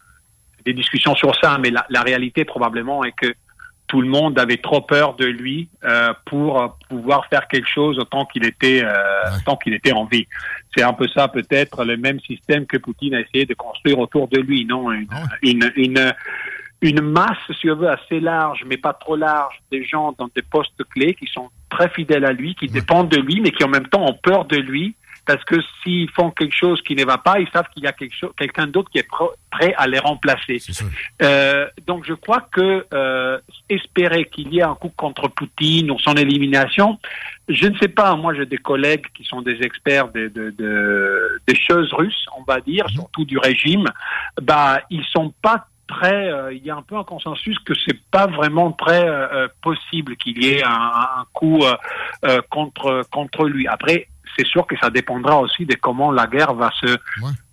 des 0.65 0.73
discussions 0.73 1.15
sur 1.15 1.35
ça, 1.35 1.57
mais 1.59 1.69
la, 1.69 1.85
la 1.89 2.01
réalité 2.01 2.45
probablement 2.45 3.03
est 3.03 3.11
que 3.11 3.33
tout 3.87 4.01
le 4.01 4.07
monde 4.07 4.37
avait 4.37 4.57
trop 4.57 4.81
peur 4.81 5.15
de 5.15 5.25
lui 5.25 5.69
euh, 5.85 6.13
pour 6.25 6.77
pouvoir 6.89 7.25
faire 7.27 7.47
quelque 7.47 7.69
chose 7.69 7.97
tant 8.11 8.25
qu'il 8.25 8.45
était 8.45 8.81
euh, 8.83 8.93
tant 9.45 9.55
qu'il 9.55 9.73
était 9.73 9.93
en 9.93 10.05
vie. 10.05 10.27
C'est 10.75 10.83
un 10.83 10.93
peu 10.93 11.07
ça 11.07 11.27
peut-être 11.27 11.85
le 11.85 11.97
même 11.97 12.19
système 12.19 12.65
que 12.65 12.77
Poutine 12.77 13.15
a 13.15 13.21
essayé 13.21 13.45
de 13.45 13.53
construire 13.53 13.99
autour 13.99 14.27
de 14.27 14.39
lui, 14.39 14.65
non? 14.65 14.91
Une, 14.91 15.07
ah 15.11 15.23
une, 15.41 15.71
une, 15.75 16.13
une 16.81 17.01
masse, 17.01 17.37
si 17.59 17.69
on 17.69 17.75
veut, 17.75 17.89
assez 17.89 18.19
large, 18.19 18.63
mais 18.67 18.77
pas 18.77 18.93
trop 18.93 19.15
large, 19.15 19.55
des 19.71 19.83
gens 19.85 20.13
dans 20.17 20.29
des 20.35 20.41
postes 20.41 20.83
clés 20.89 21.15
qui 21.15 21.27
sont 21.27 21.49
très 21.69 21.89
fidèles 21.89 22.25
à 22.25 22.33
lui, 22.33 22.55
qui 22.55 22.67
dépendent 22.67 23.09
de 23.09 23.19
lui, 23.19 23.39
mais 23.41 23.51
qui 23.51 23.63
en 23.63 23.69
même 23.69 23.87
temps 23.87 24.05
ont 24.05 24.17
peur 24.21 24.45
de 24.45 24.57
lui 24.57 24.95
parce 25.27 25.43
que 25.43 25.57
s'ils 25.83 26.09
font 26.11 26.31
quelque 26.31 26.55
chose 26.55 26.81
qui 26.81 26.95
ne 26.95 27.05
va 27.05 27.17
pas, 27.17 27.39
ils 27.39 27.49
savent 27.49 27.67
qu'il 27.73 27.83
y 27.83 27.87
a 27.87 27.91
quelque 27.91 28.15
chose, 28.15 28.31
quelqu'un 28.37 28.65
d'autre 28.65 28.89
qui 28.89 28.99
est 28.99 29.07
prêt 29.51 29.73
à 29.77 29.85
les 29.87 29.99
remplacer. 29.99 30.59
Euh, 31.21 31.67
donc 31.85 32.05
je 32.05 32.13
crois 32.13 32.47
que 32.51 32.85
euh, 32.93 33.37
espérer 33.69 34.25
qu'il 34.25 34.53
y 34.53 34.59
ait 34.59 34.63
un 34.63 34.75
coup 34.75 34.91
contre 34.95 35.27
Poutine 35.27 35.91
ou 35.91 35.99
son 35.99 36.13
élimination, 36.13 36.97
je 37.49 37.67
ne 37.67 37.77
sais 37.77 37.87
pas. 37.87 38.15
Moi, 38.15 38.33
j'ai 38.33 38.45
des 38.45 38.57
collègues 38.57 39.05
qui 39.13 39.23
sont 39.23 39.41
des 39.41 39.61
experts 39.61 40.09
de, 40.11 40.27
de, 40.27 40.49
de, 40.51 41.41
des 41.47 41.55
choses 41.55 41.93
russes, 41.93 42.25
on 42.37 42.43
va 42.43 42.59
dire, 42.61 42.85
mhm. 42.85 42.93
surtout 42.93 43.25
du 43.25 43.37
régime. 43.37 43.85
Bah, 44.41 44.81
ils 44.89 45.05
sont 45.05 45.33
pas 45.41 45.67
très. 45.87 46.29
Euh, 46.29 46.53
il 46.53 46.63
y 46.65 46.69
a 46.69 46.75
un 46.75 46.81
peu 46.81 46.97
un 46.97 47.03
consensus 47.03 47.57
que 47.59 47.73
c'est 47.85 47.99
pas 48.11 48.27
vraiment 48.27 48.71
très 48.71 49.07
euh, 49.07 49.27
euh, 49.33 49.47
possible 49.61 50.17
qu'il 50.17 50.43
y 50.43 50.49
ait 50.49 50.63
un, 50.63 50.69
un 50.69 51.25
coup 51.33 51.63
contre 52.49 53.03
contre 53.11 53.45
lui. 53.45 53.67
Après, 53.67 54.07
c'est 54.37 54.45
sûr 54.45 54.65
que 54.67 54.75
ça 54.77 54.89
dépendra 54.89 55.39
aussi 55.39 55.65
de 55.65 55.75
comment 55.75 56.11
la 56.11 56.27
guerre 56.27 56.53
va 56.53 56.71
se 56.79 56.97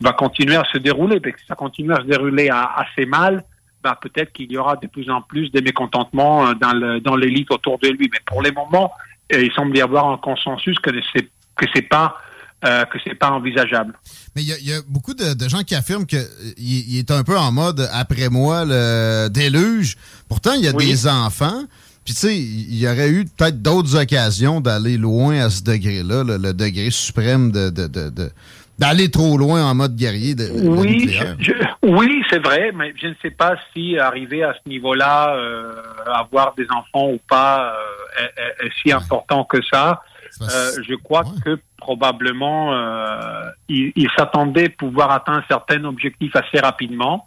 va 0.00 0.12
continuer 0.12 0.56
à 0.56 0.64
se 0.72 0.78
dérouler. 0.78 1.20
Parce 1.20 1.34
que 1.34 1.40
si 1.40 1.46
ça 1.46 1.54
continue 1.54 1.92
à 1.92 1.96
se 1.96 2.06
dérouler 2.06 2.50
assez 2.50 3.06
mal, 3.06 3.44
bah 3.82 3.98
peut-être 4.00 4.32
qu'il 4.32 4.50
y 4.50 4.56
aura 4.56 4.76
de 4.76 4.86
plus 4.86 5.08
en 5.10 5.22
plus 5.22 5.50
de 5.50 5.60
mécontentements 5.60 6.52
dans 6.54 6.72
le 6.72 7.00
dans 7.00 7.16
l'élite 7.16 7.50
autour 7.50 7.78
de 7.78 7.88
lui. 7.88 8.08
Mais 8.12 8.20
pour 8.26 8.42
les 8.42 8.52
moments, 8.52 8.92
il 9.30 9.52
semble 9.52 9.76
y 9.76 9.80
avoir 9.80 10.08
un 10.08 10.18
consensus 10.18 10.78
que 10.78 10.90
c'est 11.14 11.28
que 11.56 11.66
c'est 11.74 11.88
pas 11.88 12.16
euh, 12.64 12.84
que 12.86 12.98
c'est 13.04 13.14
pas 13.14 13.30
envisageable. 13.30 13.92
Mais 14.34 14.42
il 14.42 14.66
y, 14.66 14.72
a 14.72 14.80
beaucoup 14.88 15.12
de, 15.12 15.48
gens 15.48 15.62
qui 15.64 15.74
affirment 15.74 16.06
qu'il 16.06 16.26
il 16.56 16.98
est 16.98 17.10
un 17.10 17.22
peu 17.22 17.36
en 17.36 17.52
mode 17.52 17.86
après 17.92 18.30
moi 18.30 18.64
le 18.64 19.28
déluge. 19.28 19.96
Pourtant, 20.28 20.52
il 20.54 20.64
y 20.64 20.68
a 20.68 20.72
des 20.72 21.06
enfants. 21.06 21.64
Puis 22.04 22.12
tu 22.12 22.20
sais, 22.20 22.36
il 22.36 22.78
y 22.78 22.86
aurait 22.86 23.08
eu 23.08 23.24
peut-être 23.24 23.62
d'autres 23.62 23.96
occasions 23.96 24.60
d'aller 24.60 24.98
loin 24.98 25.40
à 25.40 25.50
ce 25.50 25.62
degré-là, 25.62 26.22
le, 26.22 26.52
degré 26.52 26.90
suprême 26.90 27.50
de, 27.50 27.70
d'aller 28.78 29.10
trop 29.10 29.38
loin 29.38 29.64
en 29.64 29.74
mode 29.74 29.96
guerrier 29.96 30.34
de, 30.34 30.48
oui, 30.52 31.18
oui, 31.82 32.22
c'est 32.28 32.44
vrai, 32.44 32.72
mais 32.74 32.92
je 33.00 33.08
ne 33.08 33.14
sais 33.22 33.30
pas 33.30 33.54
si 33.72 33.98
arriver 33.98 34.42
à 34.42 34.52
ce 34.52 34.68
niveau-là, 34.68 35.34
euh, 35.34 35.72
avoir 36.06 36.54
des 36.54 36.66
enfants 36.70 37.10
ou 37.10 37.20
pas, 37.28 37.72
euh, 38.20 38.66
est, 38.66 38.70
si 38.82 38.92
important 38.92 39.44
que 39.44 39.58
ça. 39.70 40.02
Euh, 40.42 40.82
je 40.86 40.94
crois 40.96 41.22
que 41.44 41.58
probablement 41.76 42.74
euh, 42.74 43.50
il, 43.68 43.92
il 43.94 44.08
s'attendait 44.16 44.68
pouvoir 44.68 45.12
atteindre 45.12 45.44
certains 45.48 45.84
objectifs 45.84 46.34
assez 46.34 46.58
rapidement. 46.58 47.26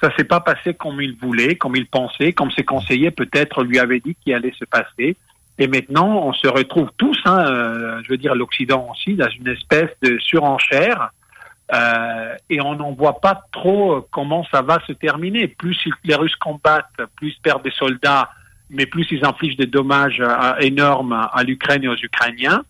Ça 0.00 0.14
s'est 0.16 0.24
pas 0.24 0.40
passé 0.40 0.74
comme 0.74 1.00
il 1.00 1.16
voulait, 1.16 1.56
comme 1.56 1.76
il 1.76 1.86
pensait, 1.86 2.32
comme 2.32 2.50
ses 2.50 2.64
conseillers 2.64 3.10
peut-être 3.10 3.64
lui 3.64 3.78
avaient 3.78 4.00
dit 4.00 4.14
qu'il 4.22 4.34
allait 4.34 4.54
se 4.58 4.64
passer. 4.64 5.16
Et 5.58 5.68
maintenant, 5.68 6.26
on 6.26 6.32
se 6.34 6.48
retrouve 6.48 6.90
tous, 6.98 7.18
hein, 7.24 7.46
euh, 7.46 8.02
je 8.04 8.10
veux 8.10 8.18
dire 8.18 8.34
l'Occident 8.34 8.88
aussi, 8.90 9.14
dans 9.14 9.28
une 9.30 9.48
espèce 9.48 9.90
de 10.02 10.18
surenchère. 10.18 11.10
Euh, 11.74 12.36
et 12.48 12.60
on 12.60 12.76
n'en 12.76 12.92
voit 12.92 13.20
pas 13.20 13.42
trop 13.52 14.06
comment 14.10 14.44
ça 14.52 14.62
va 14.62 14.78
se 14.86 14.92
terminer. 14.92 15.48
Plus 15.48 15.76
les 16.04 16.14
Russes 16.14 16.36
combattent, 16.36 17.00
plus 17.16 17.30
ils 17.30 17.40
perdent 17.42 17.64
des 17.64 17.72
soldats, 17.72 18.30
mais 18.70 18.86
plus 18.86 19.06
ils 19.10 19.24
infligent 19.24 19.56
des 19.56 19.66
dommages 19.66 20.20
euh, 20.20 20.56
énormes 20.60 21.28
à 21.32 21.42
l'Ukraine 21.42 21.84
et 21.84 21.88
aux 21.88 21.96
Ukrainiens. 21.96 22.62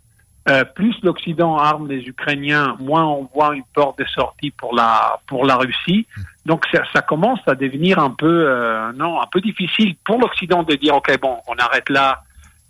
Euh, 0.48 0.64
plus 0.64 0.94
l'Occident 1.02 1.56
arme 1.58 1.88
les 1.88 2.06
Ukrainiens, 2.06 2.76
moins 2.78 3.04
on 3.04 3.28
voit 3.34 3.56
une 3.56 3.64
porte 3.74 3.98
de 3.98 4.04
sortie 4.04 4.52
pour 4.52 4.74
la 4.76 5.18
pour 5.26 5.44
la 5.44 5.56
Russie. 5.56 6.06
Donc 6.44 6.64
ça, 6.72 6.82
ça 6.92 7.02
commence 7.02 7.40
à 7.46 7.56
devenir 7.56 7.98
un 7.98 8.10
peu 8.10 8.46
euh, 8.48 8.92
non 8.92 9.20
un 9.20 9.26
peu 9.26 9.40
difficile 9.40 9.96
pour 10.04 10.20
l'Occident 10.20 10.62
de 10.62 10.76
dire 10.76 10.94
ok 10.94 11.18
bon 11.20 11.36
on 11.48 11.54
arrête 11.54 11.88
là 11.88 12.22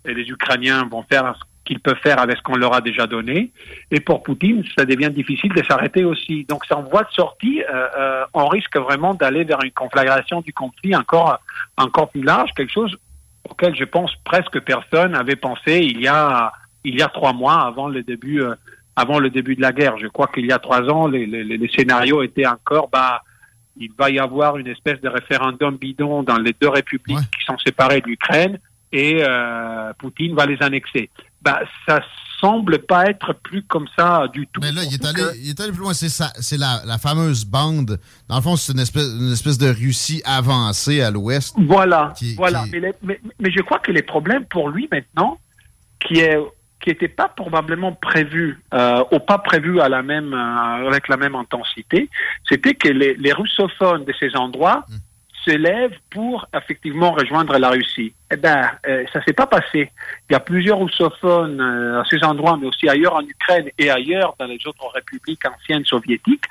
et 0.05 0.13
les 0.13 0.27
Ukrainiens 0.27 0.87
vont 0.89 1.03
faire 1.03 1.35
ce 1.37 1.43
qu'ils 1.65 1.79
peuvent 1.79 1.99
faire 2.01 2.19
avec 2.19 2.37
ce 2.37 2.41
qu'on 2.41 2.55
leur 2.55 2.73
a 2.73 2.81
déjà 2.81 3.05
donné. 3.05 3.51
Et 3.91 3.99
pour 3.99 4.23
Poutine, 4.23 4.63
ça 4.75 4.85
devient 4.85 5.11
difficile 5.11 5.53
de 5.53 5.63
s'arrêter 5.63 6.03
aussi. 6.03 6.45
Donc 6.45 6.63
en 6.71 6.81
voie 6.81 7.03
de 7.03 7.11
sortie, 7.11 7.61
euh, 7.71 8.25
on 8.33 8.47
risque 8.47 8.77
vraiment 8.77 9.13
d'aller 9.13 9.43
vers 9.43 9.61
une 9.63 9.71
conflagration 9.71 10.41
du 10.41 10.51
conflit 10.53 10.95
encore 10.95 11.39
encore 11.77 12.09
plus 12.09 12.23
large, 12.23 12.49
quelque 12.55 12.73
chose 12.73 12.97
auquel 13.47 13.75
je 13.75 13.83
pense 13.83 14.11
presque 14.23 14.59
personne 14.61 15.13
avait 15.15 15.35
pensé 15.35 15.77
il 15.77 16.01
y 16.01 16.07
a 16.07 16.51
il 16.87 16.97
y 16.97 17.01
a 17.01 17.07
trois 17.07 17.33
mois 17.33 17.61
avant 17.61 17.87
le 17.87 18.03
début 18.03 18.41
euh, 18.41 18.55
avant 18.95 19.19
le 19.19 19.29
début 19.29 19.55
de 19.55 19.61
la 19.61 19.71
guerre. 19.71 19.97
Je 19.97 20.07
crois 20.07 20.27
qu'il 20.27 20.45
y 20.45 20.51
a 20.51 20.59
trois 20.59 20.81
ans, 20.89 21.07
les, 21.07 21.25
les, 21.25 21.43
les, 21.43 21.69
scénarios 21.69 22.23
étaient 22.23 22.47
encore 22.47 22.89
bah 22.89 23.21
il 23.79 23.91
va 23.97 24.09
y 24.09 24.17
avoir 24.17 24.57
une 24.57 24.67
espèce 24.67 24.99
de 25.01 25.09
référendum 25.09 25.77
bidon 25.77 26.23
dans 26.23 26.37
les 26.37 26.55
deux 26.59 26.69
républiques 26.69 27.29
qui 27.37 27.45
sont 27.45 27.57
séparées 27.59 28.01
de 28.01 28.07
l'Ukraine 28.07 28.57
et 28.91 29.19
euh, 29.21 29.93
Poutine 29.99 30.33
va 30.35 30.45
les 30.45 30.57
annexer. 30.61 31.09
Bah 31.41 31.59
ça 31.87 32.01
semble 32.39 32.79
pas 32.79 33.05
être 33.05 33.33
plus 33.33 33.63
comme 33.63 33.87
ça 33.97 34.27
du 34.31 34.47
tout. 34.47 34.61
Mais 34.61 34.71
là, 34.71 34.83
il 34.83 34.93
est, 34.93 35.05
allé, 35.05 35.23
il 35.41 35.49
est 35.49 35.59
allé 35.59 35.71
plus 35.71 35.81
loin. 35.81 35.93
C'est 35.93 36.57
la, 36.57 36.81
la, 36.85 36.97
fameuse 36.97 37.45
bande. 37.45 37.99
Dans 38.29 38.35
le 38.35 38.41
fond, 38.41 38.55
c'est 38.55 38.73
une 38.73 38.79
espèce, 38.79 39.07
une 39.07 39.31
espèce 39.31 39.57
de 39.57 39.67
Russie 39.67 40.21
avancée 40.25 41.01
à 41.01 41.11
l'ouest. 41.11 41.55
Voilà. 41.57 42.13
voilà. 42.35 42.65
Mais, 42.71 42.93
mais, 43.01 43.19
mais, 43.39 43.51
je 43.51 43.61
crois 43.61 43.79
que 43.79 43.91
les 43.91 44.03
problèmes 44.03 44.45
pour 44.45 44.69
lui 44.69 44.87
maintenant, 44.91 45.39
qui 45.99 46.19
est 46.19 46.37
qui 46.87 46.91
n'était 46.91 47.09
pas 47.09 47.27
probablement 47.27 47.91
prévu 47.91 48.61
euh, 48.73 49.03
ou 49.11 49.19
pas 49.19 49.39
prévu 49.39 49.81
à 49.81 49.89
la 49.89 50.01
même 50.03 50.33
euh, 50.33 50.87
avec 50.87 51.09
la 51.09 51.17
même 51.17 51.35
intensité, 51.35 52.09
c'était 52.47 52.75
que 52.75 52.87
les, 52.87 53.13
les, 53.15 53.33
russophones 53.33 54.05
de 54.05 54.13
ces 54.17 54.37
endroits 54.37 54.85
mm 54.87 54.95
se 55.45 55.55
lèvent 55.55 55.97
pour 56.09 56.45
effectivement 56.53 57.11
rejoindre 57.11 57.57
la 57.57 57.69
Russie. 57.69 58.13
Eh 58.29 58.35
ben, 58.35 58.69
euh, 58.85 59.05
ça 59.13 59.23
s'est 59.23 59.31
pas 59.31 59.47
passé. 59.47 59.91
Il 60.29 60.33
y 60.33 60.35
a 60.35 60.41
plusieurs 60.41 60.77
russophones 60.79 61.61
euh, 61.61 62.01
à 62.01 62.03
ces 62.09 62.21
endroits, 62.25 62.57
mais 62.59 62.67
aussi 62.67 62.89
ailleurs 62.89 63.15
en 63.15 63.21
Ukraine 63.21 63.69
et 63.77 63.89
ailleurs 63.89 64.35
dans 64.37 64.45
les 64.45 64.59
autres 64.65 64.91
républiques 64.93 65.45
anciennes 65.45 65.85
soviétiques, 65.85 66.43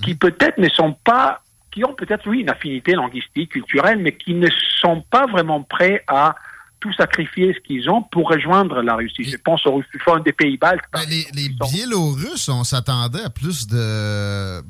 qui 0.00 0.14
mmh. 0.14 0.18
peut-être 0.18 0.58
ne 0.58 0.68
sont 0.68 0.92
pas, 0.92 1.40
qui 1.72 1.84
ont 1.84 1.94
peut-être 1.94 2.28
oui 2.28 2.42
une 2.42 2.50
affinité 2.50 2.92
linguistique, 2.92 3.50
culturelle, 3.50 3.98
mais 3.98 4.12
qui 4.12 4.34
ne 4.34 4.48
sont 4.80 5.00
pas 5.10 5.26
vraiment 5.26 5.62
prêts 5.62 6.04
à 6.06 6.36
tout 6.80 6.92
sacrifier 6.92 7.54
ce 7.54 7.60
qu'ils 7.60 7.88
ont 7.88 8.02
pour 8.02 8.28
rejoindre 8.28 8.82
la 8.82 8.94
Russie. 8.96 9.24
Je 9.24 9.36
pense 9.36 9.66
aux 9.66 9.76
russophones 9.76 10.22
des 10.22 10.32
pays 10.32 10.56
baltes. 10.56 10.84
les, 11.08 11.26
les 11.34 11.48
Biélorusses, 11.48 12.48
on 12.48 12.64
s'attendait 12.64 13.22
à 13.22 13.30
plus 13.30 13.66
de 13.66 14.62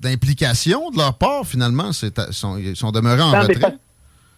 d'implication 0.00 0.90
de 0.90 0.96
leur 0.96 1.16
part, 1.18 1.44
finalement. 1.44 1.92
Sont, 1.92 2.56
ils 2.56 2.76
sont 2.76 2.90
demeurés 2.90 3.22
en 3.22 3.30
retrait. 3.30 3.76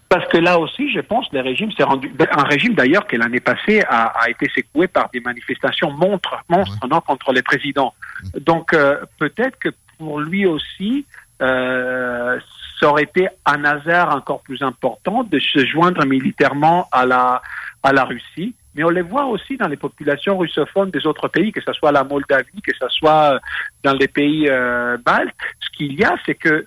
Parce, 0.09 0.29
que 0.29 0.37
là 0.37 0.59
aussi, 0.59 0.93
je 0.93 1.01
pense, 1.01 1.27
le 1.33 1.41
régime 1.41 1.73
s'est 1.73 1.85
rendu. 1.85 2.09
Ben, 2.11 2.27
un 2.33 2.43
régime 2.43 2.75
d'ailleurs 2.75 3.07
qui 3.07 3.17
l'année 3.17 3.41
passée 3.41 3.83
a, 3.89 4.29
été 4.29 4.51
secoué 4.55 4.87
par 4.87 5.09
des 5.11 5.21
manifestations 5.21 5.91
monstres, 5.91 6.45
monstres 6.51 6.77
contre 7.07 7.33
les 7.33 7.43
présidents. 7.43 7.95
Mm. 8.23 8.41
Donc 8.41 8.75
euh, 8.75 8.99
peut-être 9.19 9.59
que 9.59 9.71
pour 9.97 10.21
lui 10.21 10.45
aussi, 10.45 11.07
euh, 11.41 12.39
aurait 12.85 13.05
été 13.05 13.29
un 13.47 13.65
hasard 13.65 14.15
encore 14.15 14.41
plus 14.43 14.63
important 14.63 15.25
de 15.25 15.39
se 15.39 15.65
joindre 15.67 16.05
militairement 16.07 16.89
à 16.93 17.07
la, 17.07 17.43
à 17.83 17.93
la 17.93 18.05
Russie 18.05 18.55
mais 18.75 18.85
on 18.85 18.91
les 18.91 19.03
voit 19.03 19.27
aussi 19.27 19.57
dans 19.57 19.69
les 19.69 19.77
populations 19.77 20.39
russophones 20.39 20.91
des 20.91 21.07
autres 21.07 21.29
pays, 21.29 21.53
que 21.53 21.61
ce 21.61 21.73
soit 21.73 21.93
la 21.93 22.05
Moldavie, 22.05 22.63
que 22.63 22.73
ce 22.75 22.89
soit 22.89 23.39
dans 23.83 23.93
les 23.93 24.09
pays 24.09 24.49
euh, 24.49 24.97
baltes. 25.05 25.35
Ce 25.61 25.77
qu'il 25.77 25.93
y 25.95 26.05
a, 26.05 26.17
c'est 26.25 26.35
que 26.35 26.67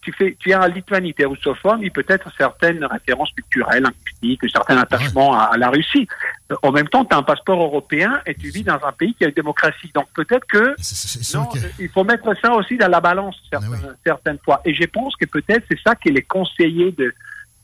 tu 0.00 0.12
fais, 0.12 0.36
tu 0.38 0.50
es 0.50 0.54
en 0.54 0.66
Lituanie, 0.66 1.14
tu 1.14 1.22
es 1.22 1.24
russophone, 1.24 1.80
il 1.82 1.90
peut 1.90 2.04
être 2.08 2.30
certaines 2.36 2.84
références 2.84 3.30
culturelles, 3.32 3.82
linguistiques, 3.82 4.44
un 4.44 4.48
certain 4.48 4.76
attachement 4.78 5.38
à, 5.38 5.56
la 5.56 5.70
Russie. 5.70 6.08
Euh, 6.50 6.56
en 6.62 6.72
même 6.72 6.88
temps, 6.88 7.04
tu 7.04 7.14
as 7.14 7.18
un 7.18 7.22
passeport 7.22 7.60
européen 7.60 8.20
et 8.26 8.34
tu 8.34 8.50
vis 8.50 8.62
dans 8.62 8.78
un 8.84 8.92
pays 8.92 9.14
qui 9.14 9.24
a 9.24 9.28
une 9.28 9.34
démocratie. 9.34 9.90
Donc 9.94 10.06
peut-être 10.14 10.46
que, 10.46 10.74
non, 11.36 11.48
il 11.78 11.88
faut 11.88 12.04
mettre 12.04 12.32
ça 12.40 12.52
aussi 12.54 12.76
dans 12.76 12.88
la 12.88 13.00
balance 13.00 13.36
certaines, 13.50 13.96
certaines 14.04 14.38
fois. 14.44 14.60
Et 14.64 14.74
je 14.74 14.84
pense 14.84 15.16
que 15.16 15.26
peut-être 15.26 15.64
c'est 15.70 15.80
ça 15.80 15.94
qui 15.94 16.08
est 16.08 16.12
les 16.12 16.22
conseillers 16.22 16.92
de, 16.92 17.12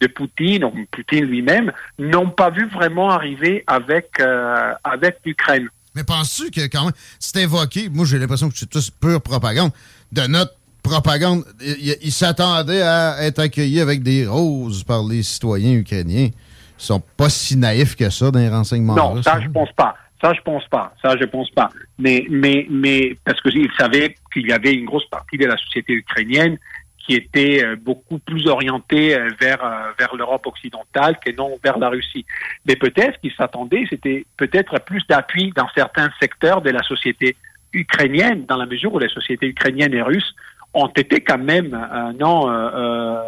de 0.01 0.07
Poutine, 0.07 0.65
ou 0.65 0.73
Poutine 0.91 1.25
lui-même, 1.25 1.73
n'ont 1.99 2.31
pas 2.31 2.51
vu 2.51 2.69
vraiment 2.69 3.11
arriver 3.11 3.65
avec, 3.67 4.21
euh, 4.21 4.73
avec 4.85 5.19
l'Ukraine. 5.25 5.69
Mais 5.95 6.05
penses-tu 6.05 6.51
que 6.51 6.67
quand 6.67 6.85
même, 6.87 6.95
c'est 7.21 7.43
évoqué, 7.43 7.89
moi 7.89 8.05
j'ai 8.05 8.19
l'impression 8.19 8.51
que 8.51 8.59
c'est 8.59 8.69
tout 8.69 8.81
pure 9.01 9.21
propagande, 9.21 9.71
de 10.13 10.23
notre 10.23 10.55
propagande, 10.85 11.45
ils 11.61 12.13
s'attendaient 12.13 12.83
à 12.83 13.17
être 13.23 13.41
accueillis 13.41 13.81
avec 13.81 14.03
des 14.03 14.27
roses 14.27 14.85
par 14.85 15.03
les 15.03 15.23
citoyens 15.23 15.73
ukrainiens. 15.73 16.29
Ils 16.29 16.83
sont 16.83 17.03
pas 17.17 17.31
si 17.31 17.57
naïfs 17.57 17.97
que 17.97 18.09
ça 18.11 18.31
dans 18.31 18.39
les 18.39 18.49
renseignements. 18.49 18.95
Non, 18.95 19.23
ça 19.23 19.41
je 19.41 19.49
pense 19.49 19.73
pas. 19.73 19.97
Ça, 20.23 20.33
je 20.33 20.41
pense 20.41 20.67
pas. 20.69 20.95
Ça, 21.03 21.17
je 21.21 21.25
pense 21.25 21.51
pas. 21.51 21.69
Mais, 21.99 22.25
mais, 22.31 22.67
mais, 22.71 23.15
parce 23.27 23.43
qu'ils 23.43 23.71
savaient 23.77 24.15
qu'il 24.33 24.47
y 24.47 24.53
avait 24.53 24.73
une 24.73 24.87
grosse 24.87 25.05
partie 25.11 25.37
de 25.37 25.45
la 25.45 25.59
société 25.59 25.93
ukrainienne 25.93 26.57
qui 26.97 27.15
était 27.15 27.63
euh, 27.63 27.77
beaucoup 27.77 28.19
plus 28.19 28.47
orienté 28.47 29.15
euh, 29.15 29.29
vers 29.39 29.63
euh, 29.63 29.93
vers 29.99 30.15
l'Europe 30.17 30.47
occidentale 30.47 31.19
que 31.23 31.31
non 31.37 31.59
vers 31.63 31.79
la 31.79 31.91
Russie. 31.91 32.25
Mais 32.67 32.77
peut-être 32.77 33.21
qu'ils 33.21 33.35
s'attendaient, 33.35 33.85
c'était 33.91 34.25
peut-être 34.39 34.81
plus 34.81 35.03
d'appui 35.07 35.53
dans 35.55 35.69
certains 35.75 36.09
secteurs 36.19 36.63
de 36.63 36.71
la 36.71 36.83
société 36.83 37.37
ukrainienne, 37.75 38.47
dans 38.47 38.57
la 38.57 38.67
mesure 38.67 38.95
où 38.95 38.99
les 38.99 39.09
sociétés 39.09 39.49
ukrainiennes 39.49 39.93
et 39.93 40.03
russes 40.03 40.35
ont 40.75 40.89
été 40.89 41.21
quand 41.21 41.39
même 41.39 41.79
non 42.19 42.51
euh, 42.51 43.19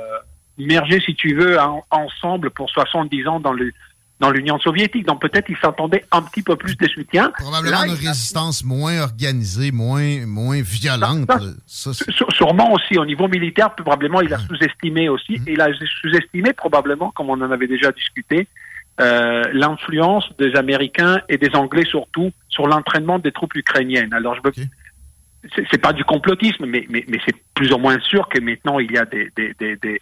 mergées, 0.59 1.01
si 1.01 1.15
tu 1.15 1.35
veux, 1.35 1.59
ensemble 1.91 2.51
pour 2.51 2.69
70 2.71 3.29
ans 3.29 3.41
dans 3.41 3.53
le 3.53 3.73
dans 4.19 4.31
l'Union 4.31 4.59
soviétique. 4.59 5.07
Donc 5.07 5.21
peut-être 5.21 5.49
ils 5.51 5.59
s'attendaient 5.59 6.05
un 6.11 6.23
petit 6.23 6.43
peu 6.43 6.57
plus 6.57 6.77
de 6.77 6.89
soutien. 6.89 7.33
Probablement 7.39 7.85
une 7.85 7.91
résistance 7.91 8.65
moins 8.65 9.03
organisée, 9.03 9.73
moins, 9.73 10.25
moins 10.27 10.63
violente. 10.63 11.31
sûrement 11.67 12.73
aussi 12.73 12.99
au 12.99 13.05
niveau 13.05 13.29
militaire, 13.29 13.75
probablement 13.75 14.21
il 14.23 14.33
a 14.33 14.39
sous-estimé 14.39 15.09
aussi. 15.09 15.41
Il 15.47 15.61
a 15.61 15.69
sous-estimé 16.01 16.53
probablement, 16.53 17.11
comme 17.11 17.31
on 17.31 17.41
en 17.41 17.51
avait 17.51 17.67
déjà 17.67 17.93
discuté, 17.93 18.49
euh, 18.99 19.45
l'influence 19.53 20.25
des 20.39 20.55
Américains 20.57 21.21
et 21.29 21.37
des 21.37 21.55
Anglais 21.55 21.85
surtout 21.87 22.33
sur 22.49 22.67
l'entraînement 22.67 23.19
des 23.19 23.33
troupes 23.33 23.55
ukrainiennes. 23.55 24.15
Alors 24.15 24.35
je 24.35 24.41
veux 24.43 24.53
c'est 25.71 25.79
pas 25.79 25.93
du 25.93 26.05
complotisme, 26.05 26.67
mais, 26.67 26.85
mais, 26.89 27.05
mais 27.09 27.19
c'est 27.25 27.35
plus 27.55 27.73
ou 27.73 27.79
moins 27.79 27.99
sûr 28.01 28.29
que 28.29 28.41
maintenant 28.41 28.79
il 28.79 28.91
y 28.91 28.99
a 28.99 29.05
des, 29.05 29.31
des, 29.37 29.55
des, 29.59 29.77
des, 29.77 30.01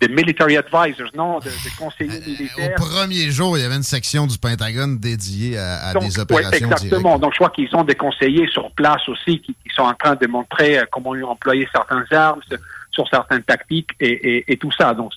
des 0.00 0.08
military 0.08 0.56
advisors, 0.56 1.10
non, 1.14 1.40
des, 1.40 1.50
conseillers 1.76 2.20
euh, 2.22 2.26
militaires. 2.26 2.76
Au 2.78 2.82
premier 2.82 3.30
jour, 3.30 3.58
il 3.58 3.62
y 3.62 3.64
avait 3.64 3.76
une 3.76 3.82
section 3.82 4.26
du 4.26 4.38
Pentagone 4.38 4.98
dédiée 4.98 5.58
à, 5.58 5.92
des 5.94 6.18
opérations. 6.18 6.50
Ouais, 6.50 6.56
exactement. 6.56 7.18
Donc 7.18 7.32
je 7.32 7.38
crois 7.38 7.50
qu'ils 7.50 7.74
ont 7.74 7.84
des 7.84 7.96
conseillers 7.96 8.46
sur 8.48 8.70
place 8.72 9.08
aussi 9.08 9.40
qui, 9.40 9.54
qui 9.54 9.74
sont 9.74 9.82
en 9.82 9.94
train 9.94 10.14
de 10.14 10.26
montrer 10.26 10.78
euh, 10.78 10.84
comment 10.90 11.10
employer 11.10 11.68
certaines 11.72 12.06
armes, 12.12 12.40
sur 12.92 13.08
certaines 13.08 13.42
tactiques 13.42 13.90
et, 14.00 14.36
et, 14.38 14.52
et 14.52 14.56
tout 14.56 14.72
ça. 14.72 14.94
Donc, 14.94 15.12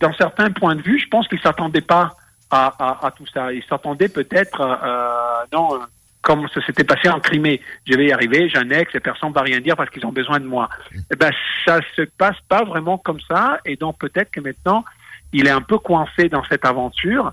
d'un 0.00 0.12
certain 0.14 0.50
point 0.50 0.74
de 0.76 0.82
vue, 0.82 0.98
je 0.98 1.08
pense 1.08 1.28
qu'ils 1.28 1.40
s'attendaient 1.40 1.80
pas 1.80 2.14
à, 2.50 2.72
à, 2.78 3.06
à, 3.06 3.10
tout 3.10 3.26
ça. 3.26 3.52
Ils 3.52 3.64
s'attendaient 3.68 4.08
peut-être, 4.08 4.60
euh, 4.60 5.44
non 5.52 5.80
comme 6.26 6.48
ça 6.52 6.60
s'était 6.66 6.82
passé 6.82 7.08
en 7.08 7.20
Crimée. 7.20 7.60
Je 7.88 7.96
vais 7.96 8.06
y 8.06 8.12
arriver, 8.12 8.48
j'annexe 8.48 8.92
et 8.96 9.00
personne 9.00 9.28
ne 9.28 9.34
va 9.34 9.42
rien 9.42 9.60
dire 9.60 9.76
parce 9.76 9.90
qu'ils 9.90 10.04
ont 10.04 10.12
besoin 10.12 10.40
de 10.40 10.44
moi. 10.44 10.68
Eh 11.12 11.14
ben, 11.14 11.30
ça 11.64 11.78
se 11.94 12.02
passe 12.02 12.36
pas 12.48 12.64
vraiment 12.64 12.98
comme 12.98 13.20
ça 13.28 13.60
et 13.64 13.76
donc 13.76 13.96
peut-être 14.00 14.32
que 14.32 14.40
maintenant, 14.40 14.84
il 15.32 15.46
est 15.46 15.50
un 15.50 15.60
peu 15.60 15.78
coincé 15.78 16.28
dans 16.28 16.42
cette 16.42 16.64
aventure. 16.64 17.32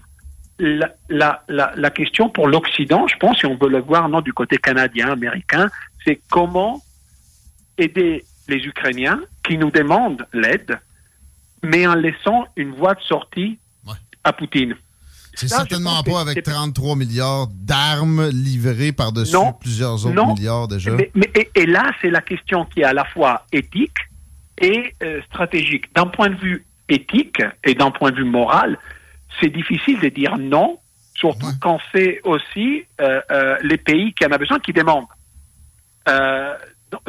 La, 0.60 0.94
la, 1.10 1.44
la, 1.48 1.74
la 1.76 1.90
question 1.90 2.30
pour 2.30 2.48
l'Occident, 2.48 3.08
je 3.08 3.18
pense, 3.18 3.40
si 3.40 3.48
on 3.48 3.56
veut 3.56 3.68
le 3.68 3.80
voir 3.80 4.08
non 4.10 4.22
du 4.22 4.32
côté 4.32 4.60
canadien, 4.60 5.10
américain, 5.12 5.70
c'est 6.06 6.22
comment 6.30 6.80
aider 7.80 8.24
les 8.48 8.58
Ukrainiens 8.58 9.20
qui 9.44 9.58
nous 9.58 9.72
demandent 9.72 10.28
l'aide, 10.34 10.80
mais 11.64 11.88
en 11.88 11.96
laissant 11.96 12.46
une 12.56 12.76
voie 12.76 12.94
de 12.94 13.02
sortie 13.02 13.58
à 14.24 14.34
Poutine. 14.34 14.76
C'est 15.36 15.48
certainement 15.48 16.04
pas 16.04 16.22
avec 16.22 16.44
33 16.44 16.96
milliards 16.96 17.48
d'armes 17.52 18.30
livrées 18.30 18.92
par-dessus 18.92 19.36
plusieurs 19.60 20.06
autres 20.06 20.28
milliards 20.28 20.68
déjà. 20.68 20.92
Mais, 20.92 21.32
et, 21.56 21.66
là, 21.66 21.92
c'est 22.02 22.10
la 22.10 22.22
question 22.22 22.66
qui 22.66 22.82
est 22.82 22.86
à 22.86 22.94
la 22.94 23.06
fois 23.06 23.46
éthique 23.52 23.98
et 24.60 24.94
euh, 25.02 25.22
stratégique. 25.24 25.94
D'un 25.96 26.08
point 26.08 26.30
de 26.30 26.36
vue 26.36 26.66
éthique 26.90 27.42
et 27.64 27.74
d'un 27.74 27.92
point 27.92 28.12
de 28.12 28.18
vue 28.18 28.26
moral, 28.26 28.78
c'est 29.42 29.50
difficile 29.50 30.00
de 30.00 30.10
dire 30.10 30.38
non, 30.38 30.78
surtout 31.16 31.48
quand 31.60 31.80
c'est 31.92 32.22
aussi 32.24 32.86
euh, 33.02 33.20
euh, 33.32 33.58
les 33.64 33.78
pays 33.78 34.14
qui 34.14 34.26
en 34.26 34.32
ont 34.32 34.38
besoin 34.38 34.60
qui 34.60 34.74
demandent. 34.74 35.06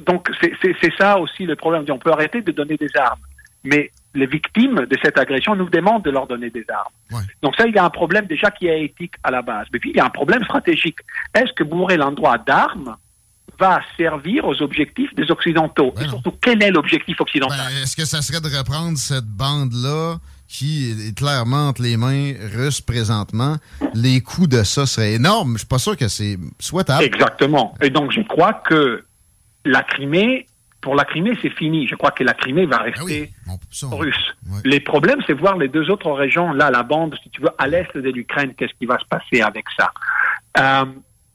donc 0.07 0.31
c'est 0.41 0.95
ça 0.99 1.19
aussi 1.19 1.45
le 1.45 1.57
problème. 1.57 1.85
On 1.91 1.99
peut 1.99 2.13
arrêter 2.13 2.41
de 2.41 2.53
donner 2.53 2.77
des 2.77 2.97
armes, 2.97 3.21
mais 3.65 3.91
les 4.15 4.27
victimes 4.27 4.87
de 4.87 4.99
cette 5.03 5.19
agression 5.19 5.57
nous 5.57 5.69
demandent 5.69 6.05
de 6.05 6.11
leur 6.11 6.27
donner 6.27 6.51
des 6.51 6.65
armes. 6.69 7.25
Donc 7.43 7.57
ça, 7.57 7.67
il 7.67 7.75
y 7.75 7.79
a 7.79 7.85
un 7.85 7.91
problème 7.91 8.27
déjà 8.27 8.51
qui 8.51 8.67
est 8.67 8.85
éthique 8.85 9.15
à 9.23 9.31
la 9.31 9.43
base. 9.43 9.67
Mais 9.73 9.79
puis, 9.79 9.91
il 9.91 9.97
y 9.97 10.01
a 10.01 10.05
un 10.05 10.11
problème 10.11 10.43
stratégique. 10.45 10.99
Est-ce 11.35 11.53
que 11.53 11.65
bourrer 11.65 11.97
l'endroit 11.97 12.39
d'armes 12.39 12.97
va 13.59 13.81
servir 13.97 14.45
aux 14.45 14.63
objectifs 14.63 15.15
des 15.15 15.31
Occidentaux? 15.31 15.95
Et 16.01 16.09
surtout, 16.09 16.33
quel 16.41 16.63
est 16.63 16.71
l'objectif 16.71 17.21
occidental? 17.21 17.59
Ben, 17.59 17.83
Est-ce 17.83 17.97
que 17.97 18.05
ça 18.05 18.23
serait 18.23 18.41
de 18.41 18.57
reprendre 18.57 18.97
cette 18.99 19.27
bande-là 19.27 20.17
qui 20.49 20.91
est 20.91 21.17
clairement 21.17 21.69
entre 21.69 21.83
les 21.83 21.97
mains 21.97 22.35
russes 22.55 22.81
présentement? 22.81 23.57
Les 23.95 24.21
coûts 24.21 24.47
de 24.47 24.63
ça 24.63 24.87
seraient 24.87 25.15
énormes. 25.15 25.55
Je 25.55 25.59
suis 25.59 25.67
pas 25.67 25.79
sûr 25.79 25.97
que 25.97 26.09
c'est 26.09 26.39
souhaitable. 26.61 27.05
Exactement. 27.05 27.75
Et 27.83 27.91
donc, 27.91 28.13
je 28.13 28.21
crois 28.23 28.55
que 28.55 29.05
la 29.65 29.83
Crimée 29.83 30.47
pour 30.85 30.95
la 30.95 31.07
Crimée, 31.07 31.33
c'est 31.41 31.49
fini. 31.49 31.89
Je 31.89 31.95
crois 31.95 32.11
que 32.11 32.23
la 32.23 32.35
Crimée 32.35 32.67
va 32.67 32.77
ah 32.81 32.83
rester 32.83 33.31
russe. 33.91 34.37
Les 34.65 34.81
problèmes, 34.81 35.21
c'est 35.27 35.33
voir 35.33 35.57
les 35.57 35.69
deux 35.69 35.91
autres 35.91 36.11
régions, 36.11 36.53
là, 36.53 36.71
la 36.71 36.83
bande, 36.83 37.17
si 37.23 37.31
tu 37.31 37.41
veux, 37.41 37.49
à 37.57 37.67
l'est 37.67 37.97
de 37.97 38.11
l'Ukraine, 38.11 38.53
qu'est-ce 38.55 38.75
qui 38.75 38.85
va 38.85 38.99
se 38.99 39.07
passer 39.07 39.41
avec 39.41 39.65
ça. 39.79 39.91
Euh, 40.61 40.85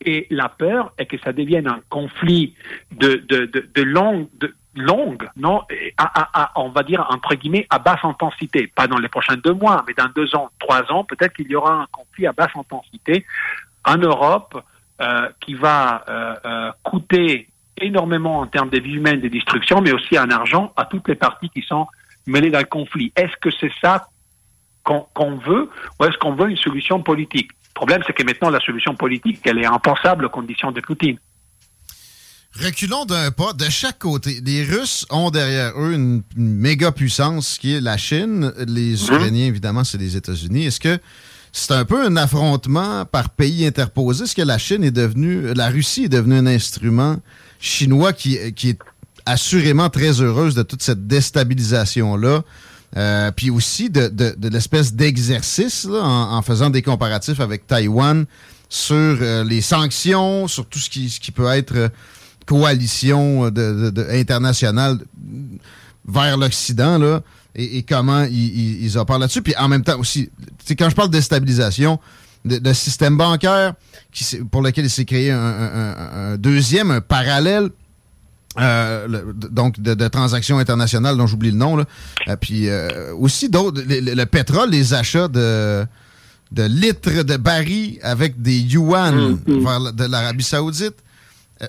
et 0.01 0.27
la 0.29 0.49
peur 0.49 0.93
est 0.99 1.07
que 1.07 1.17
ça 1.17 1.33
devienne 1.33 1.67
un 1.67 1.79
conflit 1.89 2.53
de, 2.91 3.15
de, 3.27 3.45
de, 3.47 3.81
longue, 3.81 4.27
de 4.39 4.53
longue, 4.75 5.27
non, 5.35 5.63
on 6.55 6.69
va 6.69 6.83
dire 6.83 7.05
entre 7.09 7.33
guillemets 7.33 7.65
à 7.71 7.79
basse 7.79 8.03
intensité, 8.03 8.67
pas 8.67 8.85
dans 8.85 8.99
les 8.99 9.09
prochains 9.09 9.35
deux 9.35 9.53
mois, 9.53 9.83
mais 9.87 9.95
dans 9.95 10.09
deux 10.15 10.35
ans, 10.35 10.51
trois 10.59 10.89
ans, 10.91 11.03
peut-être 11.03 11.33
qu'il 11.33 11.49
y 11.49 11.55
aura 11.55 11.73
un 11.73 11.87
conflit 11.91 12.27
à 12.27 12.33
basse 12.33 12.55
intensité 12.55 13.25
en 13.83 13.97
Europe 13.97 14.63
euh, 15.01 15.27
qui 15.41 15.55
va 15.55 16.05
euh, 16.07 16.71
coûter 16.83 17.49
énormément 17.81 18.39
en 18.39 18.47
termes 18.47 18.69
de 18.69 18.79
vie 18.79 18.93
humaine, 18.93 19.21
de 19.21 19.27
destruction, 19.27 19.81
mais 19.81 19.91
aussi 19.91 20.17
en 20.17 20.29
argent 20.29 20.73
à 20.75 20.85
toutes 20.85 21.07
les 21.07 21.15
parties 21.15 21.49
qui 21.49 21.61
sont 21.61 21.87
mêlées 22.25 22.51
dans 22.51 22.59
le 22.59 22.65
conflit. 22.65 23.11
Est-ce 23.15 23.35
que 23.41 23.49
c'est 23.59 23.71
ça 23.81 24.09
qu'on 24.83 25.37
veut 25.37 25.69
ou 25.99 26.05
est-ce 26.05 26.17
qu'on 26.17 26.33
veut 26.35 26.49
une 26.49 26.57
solution 26.57 27.01
politique? 27.01 27.51
Le 27.51 27.73
problème, 27.73 28.01
c'est 28.05 28.13
que 28.13 28.23
maintenant, 28.23 28.49
la 28.49 28.59
solution 28.59 28.95
politique, 28.95 29.39
elle 29.45 29.59
est 29.59 29.65
impensable 29.65 30.25
aux 30.25 30.29
conditions 30.29 30.71
de 30.71 30.81
Poutine. 30.81 31.17
Reculons 32.55 33.05
d'un 33.05 33.31
pas 33.31 33.53
de 33.53 33.69
chaque 33.69 33.99
côté. 33.99 34.41
Les 34.43 34.63
Russes 34.63 35.05
ont 35.11 35.29
derrière 35.29 35.71
eux 35.79 35.93
une, 35.93 36.23
méga 36.35 36.91
puissance 36.91 37.57
qui 37.57 37.75
est 37.75 37.81
la 37.81 37.95
Chine. 37.95 38.51
Les 38.67 38.93
mhm. 38.93 39.15
Ukrainiens, 39.15 39.45
évidemment, 39.45 39.83
c'est 39.83 39.99
les 39.99 40.17
États-Unis. 40.17 40.65
Est-ce 40.65 40.79
que 40.79 40.97
c'est 41.51 41.73
un 41.73 41.85
peu 41.85 42.03
un 42.03 42.17
affrontement 42.17 43.05
par 43.05 43.29
pays 43.29 43.65
interposé? 43.65 44.23
Est-ce 44.23 44.35
que 44.35 44.41
la 44.41 44.57
Chine 44.57 44.83
est 44.83 44.91
devenue, 44.91 45.53
la 45.53 45.69
Russie 45.69 46.05
est 46.05 46.09
devenue 46.09 46.35
un 46.35 46.47
instrument 46.47 47.17
chinois 47.59 48.13
qui, 48.13 48.53
qui 48.53 48.69
est 48.69 48.79
assurément 49.25 49.89
très 49.89 50.21
heureuse 50.21 50.55
de 50.55 50.63
toute 50.63 50.81
cette 50.81 51.07
déstabilisation-là. 51.07 52.43
Euh, 52.97 53.31
puis 53.31 53.51
aussi 53.51 53.91
de, 53.91 54.07
de, 54.07 54.49
l'espèce 54.49 54.93
d'exercice 54.93 55.85
en, 55.85 56.41
faisant 56.41 56.71
des 56.71 56.81
comparatifs 56.81 57.39
avec 57.39 57.67
Taïwan 57.67 58.25
sur 58.67 58.95
euh, 58.95 59.43
les 59.43 59.61
sanctions, 59.61 60.47
sur 60.47 60.65
tout 60.65 60.79
ce 60.79 60.89
qui, 60.89 61.09
ce 61.11 61.19
qui 61.19 61.31
peut 61.31 61.47
être 61.49 61.75
euh, 61.75 61.89
coalition 62.47 63.51
de, 63.51 64.07
internationale 64.11 64.97
vers 66.07 66.35
l'Occident, 66.37 66.97
là, 66.97 67.21
et, 67.53 67.83
comment 67.83 68.23
ils, 68.23 68.83
ils, 68.83 68.97
opèrent 68.97 69.19
là-dessus. 69.19 69.43
Puis 69.43 69.55
en 69.57 69.67
même 69.67 69.83
temps 69.83 69.99
aussi, 69.99 70.31
quand 70.69 70.89
je 70.89 70.95
parle 70.95 71.09
de 71.09 71.17
déstabilisation, 71.17 71.99
de, 72.45 72.73
système 72.73 73.17
bancaire 73.17 73.73
qui, 74.11 74.37
pour 74.51 74.61
lequel 74.61 74.85
il 74.85 74.89
s'est 74.89 75.05
créé 75.05 75.31
un, 75.31 76.37
deuxième, 76.37 76.91
un 76.91 77.01
parallèle. 77.01 77.69
Euh, 78.59 79.31
donc 79.35 79.79
de, 79.79 80.07
transactions 80.07 80.57
internationales 80.57 81.15
dont 81.15 81.27
j'oublie 81.27 81.51
le 81.51 81.57
nom 81.57 81.77
là. 81.77 81.85
Euh, 82.27 82.35
puis 82.35 82.67
euh, 82.67 83.13
aussi 83.13 83.47
d'autres 83.47 83.79
le, 83.87 84.25
pétrole 84.25 84.71
les 84.71 84.95
achats 84.95 85.27
de 85.27 85.85
de 86.51 86.63
litres 86.63 87.23
de 87.23 87.37
barils 87.37 87.99
avec 88.01 88.41
des 88.41 88.57
yuan 88.59 89.35
mm-hmm. 89.35 89.63
vers 89.63 89.93
de 89.93 90.03
l'Arabie 90.03 90.43
Saoudite 90.43 90.95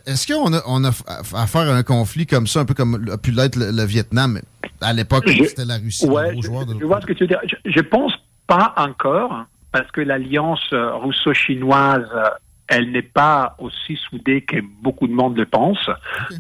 est-ce 0.07 0.33
qu'on 0.33 0.55
a, 0.55 0.63
on 0.67 0.83
a 0.85 0.91
affaire 1.35 1.69
à 1.69 1.75
un 1.75 1.83
conflit 1.83 2.27
comme 2.27 2.47
ça, 2.47 2.61
un 2.61 2.65
peu 2.65 2.75
comme 2.75 3.09
a 3.13 3.19
pu 3.19 3.33
l'être 3.33 3.57
le, 3.57 3.85
Vietnam? 3.85 4.41
À 4.81 4.93
l'époque 4.95 5.29
c'était 5.29 5.67
la 5.67 5.77
Russie 5.77 6.07
je, 6.07 6.41
je, 6.43 6.85
vois 6.87 7.01
ce 7.01 7.07
que 7.07 7.13
tu 7.13 7.25
veux 7.25 7.29
dire. 7.29 7.41
Je, 7.45 7.71
je 7.71 7.81
pense 7.81 8.13
pas 8.47 8.73
encore 8.77 9.45
parce 9.73 9.91
que 9.93 10.01
l'alliance 10.01 10.67
euh, 10.73 10.95
russo-chinoise, 10.97 12.09
euh, 12.15 12.29
elle 12.69 12.93
n'est 12.93 13.03
pas 13.03 13.57
aussi 13.59 13.97
soudée 13.97 14.43
que 14.43 14.57
beaucoup 14.81 15.09
de 15.09 15.13
monde 15.13 15.37
le 15.37 15.47
pense. 15.47 15.91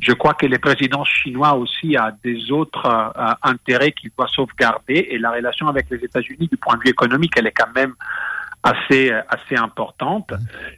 Je 0.01 0.13
crois 0.13 0.35
que 0.35 0.47
le 0.47 0.59
président 0.59 1.05
chinois 1.05 1.55
aussi 1.55 1.97
a 1.97 2.13
des 2.23 2.53
autres 2.53 2.87
euh, 2.87 3.33
intérêts 3.43 3.93
qu'il 3.93 4.11
doit 4.17 4.29
sauvegarder 4.29 5.09
et 5.11 5.19
la 5.19 5.33
relation 5.33 5.67
avec 5.67 5.87
les 5.91 6.05
États-Unis 6.05 6.47
du 6.47 6.57
point 6.57 6.77
de 6.77 6.83
vue 6.83 6.91
économique, 6.91 7.33
elle 7.37 7.49
est 7.49 7.53
quand 7.53 7.75
même 7.75 7.95
assez 8.63 9.11
assez 9.11 9.57
importante. 9.57 10.35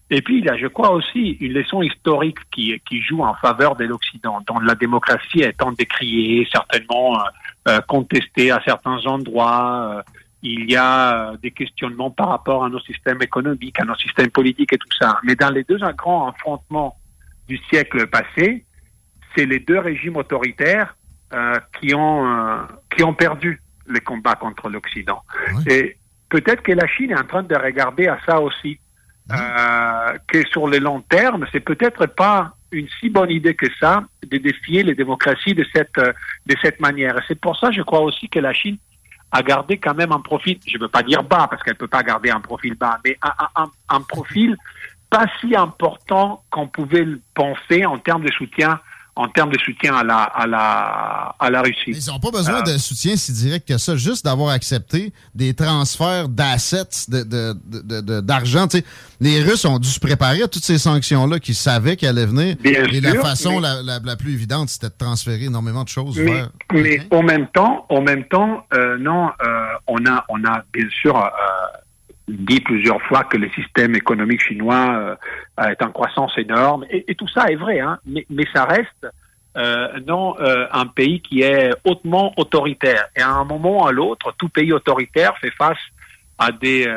Et 0.08 0.22
puis 0.22 0.38
il 0.38 0.44
y 0.44 0.48
a, 0.48 0.56
je 0.56 0.68
crois 0.68 0.92
aussi, 0.92 1.32
une 1.40 1.52
leçon 1.52 1.82
historique 1.82 2.38
qui 2.50 2.80
qui 2.88 3.02
joue 3.02 3.22
en 3.22 3.34
faveur 3.34 3.74
de 3.74 3.84
l'Occident, 3.84 4.40
dont 4.46 4.60
la 4.60 4.76
démocratie 4.76 5.42
étant 5.42 5.72
décriée, 5.72 6.48
certainement 6.50 7.18
contestée 7.88 8.52
à 8.52 8.62
certains 8.64 9.04
endroits 9.06 10.04
il 10.42 10.70
y 10.70 10.76
a 10.76 11.30
euh, 11.32 11.36
des 11.36 11.52
questionnements 11.52 12.10
par 12.10 12.28
rapport 12.28 12.64
à 12.64 12.68
nos 12.68 12.80
systèmes 12.80 13.22
économiques, 13.22 13.78
à 13.80 13.84
nos 13.84 13.94
systèmes 13.96 14.30
politiques 14.30 14.72
et 14.72 14.78
tout 14.78 14.96
ça. 14.98 15.18
Mais 15.22 15.36
dans 15.36 15.50
les 15.50 15.64
deux 15.64 15.78
grands 15.96 16.28
affrontements 16.28 16.96
du 17.48 17.58
siècle 17.70 18.06
passé, 18.08 18.64
c'est 19.34 19.46
les 19.46 19.60
deux 19.60 19.78
régimes 19.78 20.16
autoritaires 20.16 20.96
euh, 21.32 21.58
qui 21.80 21.94
ont 21.94 22.26
euh, 22.26 22.62
qui 22.94 23.02
ont 23.02 23.14
perdu 23.14 23.60
les 23.88 24.00
combats 24.00 24.34
contre 24.34 24.68
l'Occident. 24.68 25.22
Et 25.66 25.96
peut-être 26.28 26.62
que 26.62 26.72
la 26.72 26.86
Chine 26.86 27.10
est 27.10 27.18
en 27.18 27.24
train 27.24 27.42
de 27.42 27.54
regarder 27.54 28.06
à 28.06 28.18
ça 28.26 28.40
aussi, 28.40 28.78
euh, 29.30 30.18
que 30.26 30.46
sur 30.48 30.68
le 30.68 30.78
long 30.78 31.00
terme, 31.02 31.46
c'est 31.52 31.60
peut-être 31.60 32.06
pas 32.06 32.54
une 32.70 32.88
si 33.00 33.10
bonne 33.10 33.30
idée 33.30 33.54
que 33.54 33.66
ça 33.78 34.04
de 34.26 34.38
défier 34.38 34.82
les 34.82 34.94
démocraties 34.94 35.54
de 35.54 35.64
cette 35.74 35.96
de 35.96 36.54
cette 36.62 36.80
manière. 36.80 37.16
Et 37.18 37.22
c'est 37.28 37.40
pour 37.40 37.56
ça, 37.58 37.70
je 37.70 37.82
crois 37.82 38.00
aussi 38.00 38.28
que 38.28 38.38
la 38.38 38.52
Chine 38.52 38.78
à 39.32 39.42
garder 39.42 39.78
quand 39.78 39.94
même 39.94 40.12
un 40.12 40.20
profil, 40.20 40.58
je 40.66 40.76
ne 40.76 40.82
veux 40.82 40.88
pas 40.88 41.02
dire 41.02 41.22
bas, 41.24 41.48
parce 41.50 41.62
qu'elle 41.62 41.74
ne 41.74 41.78
peut 41.78 41.88
pas 41.88 42.02
garder 42.02 42.30
un 42.30 42.40
profil 42.40 42.74
bas, 42.74 42.98
mais 43.04 43.18
un, 43.88 44.00
profil 44.02 44.56
pas 45.08 45.26
si 45.40 45.56
important 45.56 46.42
qu'on 46.50 46.68
pouvait 46.68 47.04
le 47.04 47.20
penser 47.34 47.86
en 47.86 47.98
termes 47.98 48.24
de 48.24 48.32
soutien 48.32 48.78
en 49.14 49.28
termes 49.28 49.52
de 49.52 49.58
soutien 49.58 49.94
à 49.94 50.02
la, 50.02 50.22
à 50.22 50.46
la, 50.46 51.34
à 51.38 51.50
la 51.50 51.60
Russie. 51.60 51.88
ils 51.88 52.10
n'ont 52.10 52.18
pas 52.18 52.30
besoin 52.30 52.60
euh, 52.60 52.72
de 52.72 52.78
soutien 52.78 53.14
si 53.16 53.32
direct 53.32 53.68
que 53.68 53.76
ça, 53.76 53.94
juste 53.94 54.24
d'avoir 54.24 54.50
accepté 54.50 55.12
des 55.34 55.52
transferts 55.52 56.28
d'assets, 56.28 57.10
d'argent. 57.10 58.66
De, 58.66 58.78
de, 58.78 58.84
les 59.20 59.42
Russes 59.42 59.66
ont 59.66 59.78
dû 59.78 59.88
se 59.88 60.00
préparer 60.00 60.42
à 60.42 60.48
toutes 60.48 60.64
ces 60.64 60.78
sanctions-là, 60.78 61.40
qu'ils 61.40 61.54
savaient 61.54 61.96
qu'elles 61.96 62.16
allaient 62.18 62.26
venir. 62.26 62.56
et 62.64 63.00
la 63.00 63.14
façon 63.16 63.60
la, 63.60 63.82
la, 63.82 64.16
plus 64.16 64.32
évidente, 64.32 64.70
c'était 64.70 64.88
de 64.88 64.94
transférer 64.98 65.44
énormément 65.44 65.84
de 65.84 65.88
choses 65.90 66.18
mais, 66.18 66.32
vers... 66.32 66.50
Mais 66.72 67.00
en 67.10 67.22
même 67.22 67.48
temps, 67.48 67.84
en 67.90 68.00
même 68.00 68.24
temps, 68.24 68.64
euh, 68.72 68.96
non, 68.98 69.28
euh, 69.42 69.64
on 69.88 70.06
a, 70.06 70.24
on 70.30 70.42
a 70.44 70.62
bien 70.72 70.88
sûr 71.02 71.16
dit 72.32 72.60
plusieurs 72.60 73.00
fois 73.02 73.24
que 73.24 73.36
le 73.36 73.48
système 73.50 73.94
économique 73.94 74.42
chinois 74.42 75.16
euh, 75.60 75.68
est 75.68 75.82
en 75.82 75.90
croissance 75.90 76.32
énorme. 76.38 76.84
Et, 76.90 77.04
et, 77.08 77.14
tout 77.14 77.28
ça 77.28 77.46
est 77.48 77.56
vrai, 77.56 77.80
hein, 77.80 77.98
mais, 78.06 78.26
mais 78.30 78.46
ça 78.52 78.64
reste 78.64 79.06
euh, 79.56 80.00
non 80.06 80.34
euh, 80.40 80.66
un 80.72 80.86
pays 80.86 81.20
qui 81.20 81.42
est 81.42 81.70
hautement 81.84 82.32
autoritaire. 82.36 83.06
Et 83.16 83.20
à 83.20 83.30
un 83.30 83.44
moment 83.44 83.82
ou 83.82 83.86
à 83.86 83.92
l'autre, 83.92 84.34
tout 84.38 84.48
pays 84.48 84.72
autoritaire 84.72 85.36
fait 85.38 85.52
face 85.52 85.78
à 86.38 86.50
des 86.50 86.88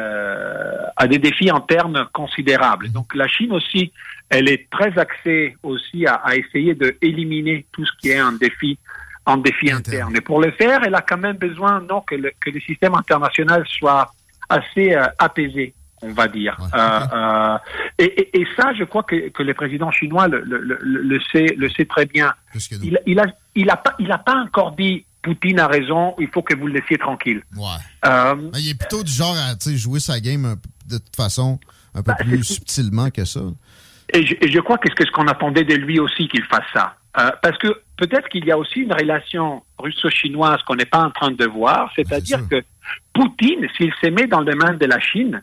à 0.95 1.07
des 1.07 1.19
défis 1.19 1.51
internes 1.51 2.07
considérables. 2.13 2.91
Donc 2.91 3.13
la 3.13 3.27
Chine 3.27 3.51
aussi, 3.51 3.91
elle 4.29 4.49
est 4.49 4.67
très 4.71 4.97
axée 4.97 5.55
aussi 5.61 6.07
à, 6.07 6.15
à 6.15 6.35
essayer 6.35 6.73
de 6.73 6.95
éliminer 7.01 7.65
tout 7.71 7.85
ce 7.85 7.91
qui 7.99 8.09
est 8.09 8.17
un 8.17 8.31
défi 8.31 8.79
un 9.27 9.37
défi 9.37 9.71
interne. 9.71 10.15
Et 10.15 10.21
pour 10.21 10.39
le 10.39 10.51
faire, 10.51 10.81
elle 10.85 10.95
a 10.95 11.01
quand 11.01 11.17
même 11.17 11.37
besoin 11.37 11.81
non 11.81 12.01
que 12.01 12.15
le, 12.15 12.31
que 12.39 12.49
le 12.49 12.59
système 12.61 12.95
international 12.95 13.63
soit 13.67 14.11
assez 14.49 14.93
euh, 14.93 15.05
apaisé, 15.17 15.73
on 16.01 16.11
va 16.11 16.27
dire. 16.27 16.57
Euh, 16.73 16.99
euh, 17.13 17.57
et, 17.99 18.41
et, 18.41 18.47
ça, 18.55 18.73
je 18.77 18.83
crois 18.83 19.03
que, 19.03 19.29
que 19.29 19.43
le 19.43 19.53
président 19.53 19.91
chinois 19.91 20.27
le, 20.27 20.41
le, 20.41 20.79
le, 20.81 21.19
sait, 21.31 21.55
le 21.57 21.69
sait 21.69 21.85
très 21.85 22.05
bien. 22.05 22.33
Il, 22.71 22.99
il, 23.05 23.19
a, 23.19 23.25
il 23.55 23.69
a 23.69 23.77
pas, 23.77 23.95
il 23.99 24.11
a 24.11 24.17
pas 24.17 24.35
encore 24.35 24.71
dit 24.73 25.05
Poutine 25.21 25.59
a 25.59 25.67
raison, 25.67 26.13
il 26.19 26.27
faut 26.27 26.43
que 26.43 26.55
vous 26.55 26.67
le 26.67 26.73
laissiez 26.73 26.97
tranquille. 26.97 27.41
Ouais. 27.55 28.11
il 28.59 28.69
est 28.69 28.77
plutôt 28.77 29.03
du 29.03 29.11
genre 29.11 29.35
à 29.35 29.55
jouer 29.75 29.99
sa 29.99 30.19
game 30.19 30.55
de 30.87 30.97
toute 30.97 31.15
façon 31.15 31.59
un 31.95 32.03
peu 32.03 32.11
bah, 32.11 32.17
plus 32.19 32.43
subtilement 32.43 33.09
que 33.09 33.25
ça. 33.25 33.41
Et 34.13 34.25
je, 34.25 34.35
et 34.41 34.51
je 34.51 34.59
crois 34.59 34.77
que 34.77 34.87
c'est 34.95 35.05
ce 35.05 35.11
qu'on 35.11 35.27
attendait 35.27 35.63
de 35.63 35.75
lui 35.75 35.99
aussi 35.99 36.27
qu'il 36.27 36.43
fasse 36.43 36.65
ça. 36.73 36.95
Euh, 37.17 37.31
parce 37.41 37.57
que 37.57 37.81
peut-être 37.97 38.27
qu'il 38.29 38.45
y 38.45 38.51
a 38.51 38.57
aussi 38.57 38.81
une 38.81 38.93
relation 38.93 39.63
russo-chinoise 39.77 40.61
qu'on 40.63 40.75
n'est 40.75 40.85
pas 40.85 41.03
en 41.03 41.11
train 41.11 41.31
de 41.31 41.45
voir, 41.45 41.91
c'est-à-dire 41.95 42.47
que 42.49 42.63
Poutine, 43.13 43.67
s'il 43.77 43.93
se 44.01 44.07
met 44.07 44.27
dans 44.27 44.41
les 44.41 44.55
mains 44.55 44.73
de 44.73 44.85
la 44.85 44.99
Chine, 44.99 45.41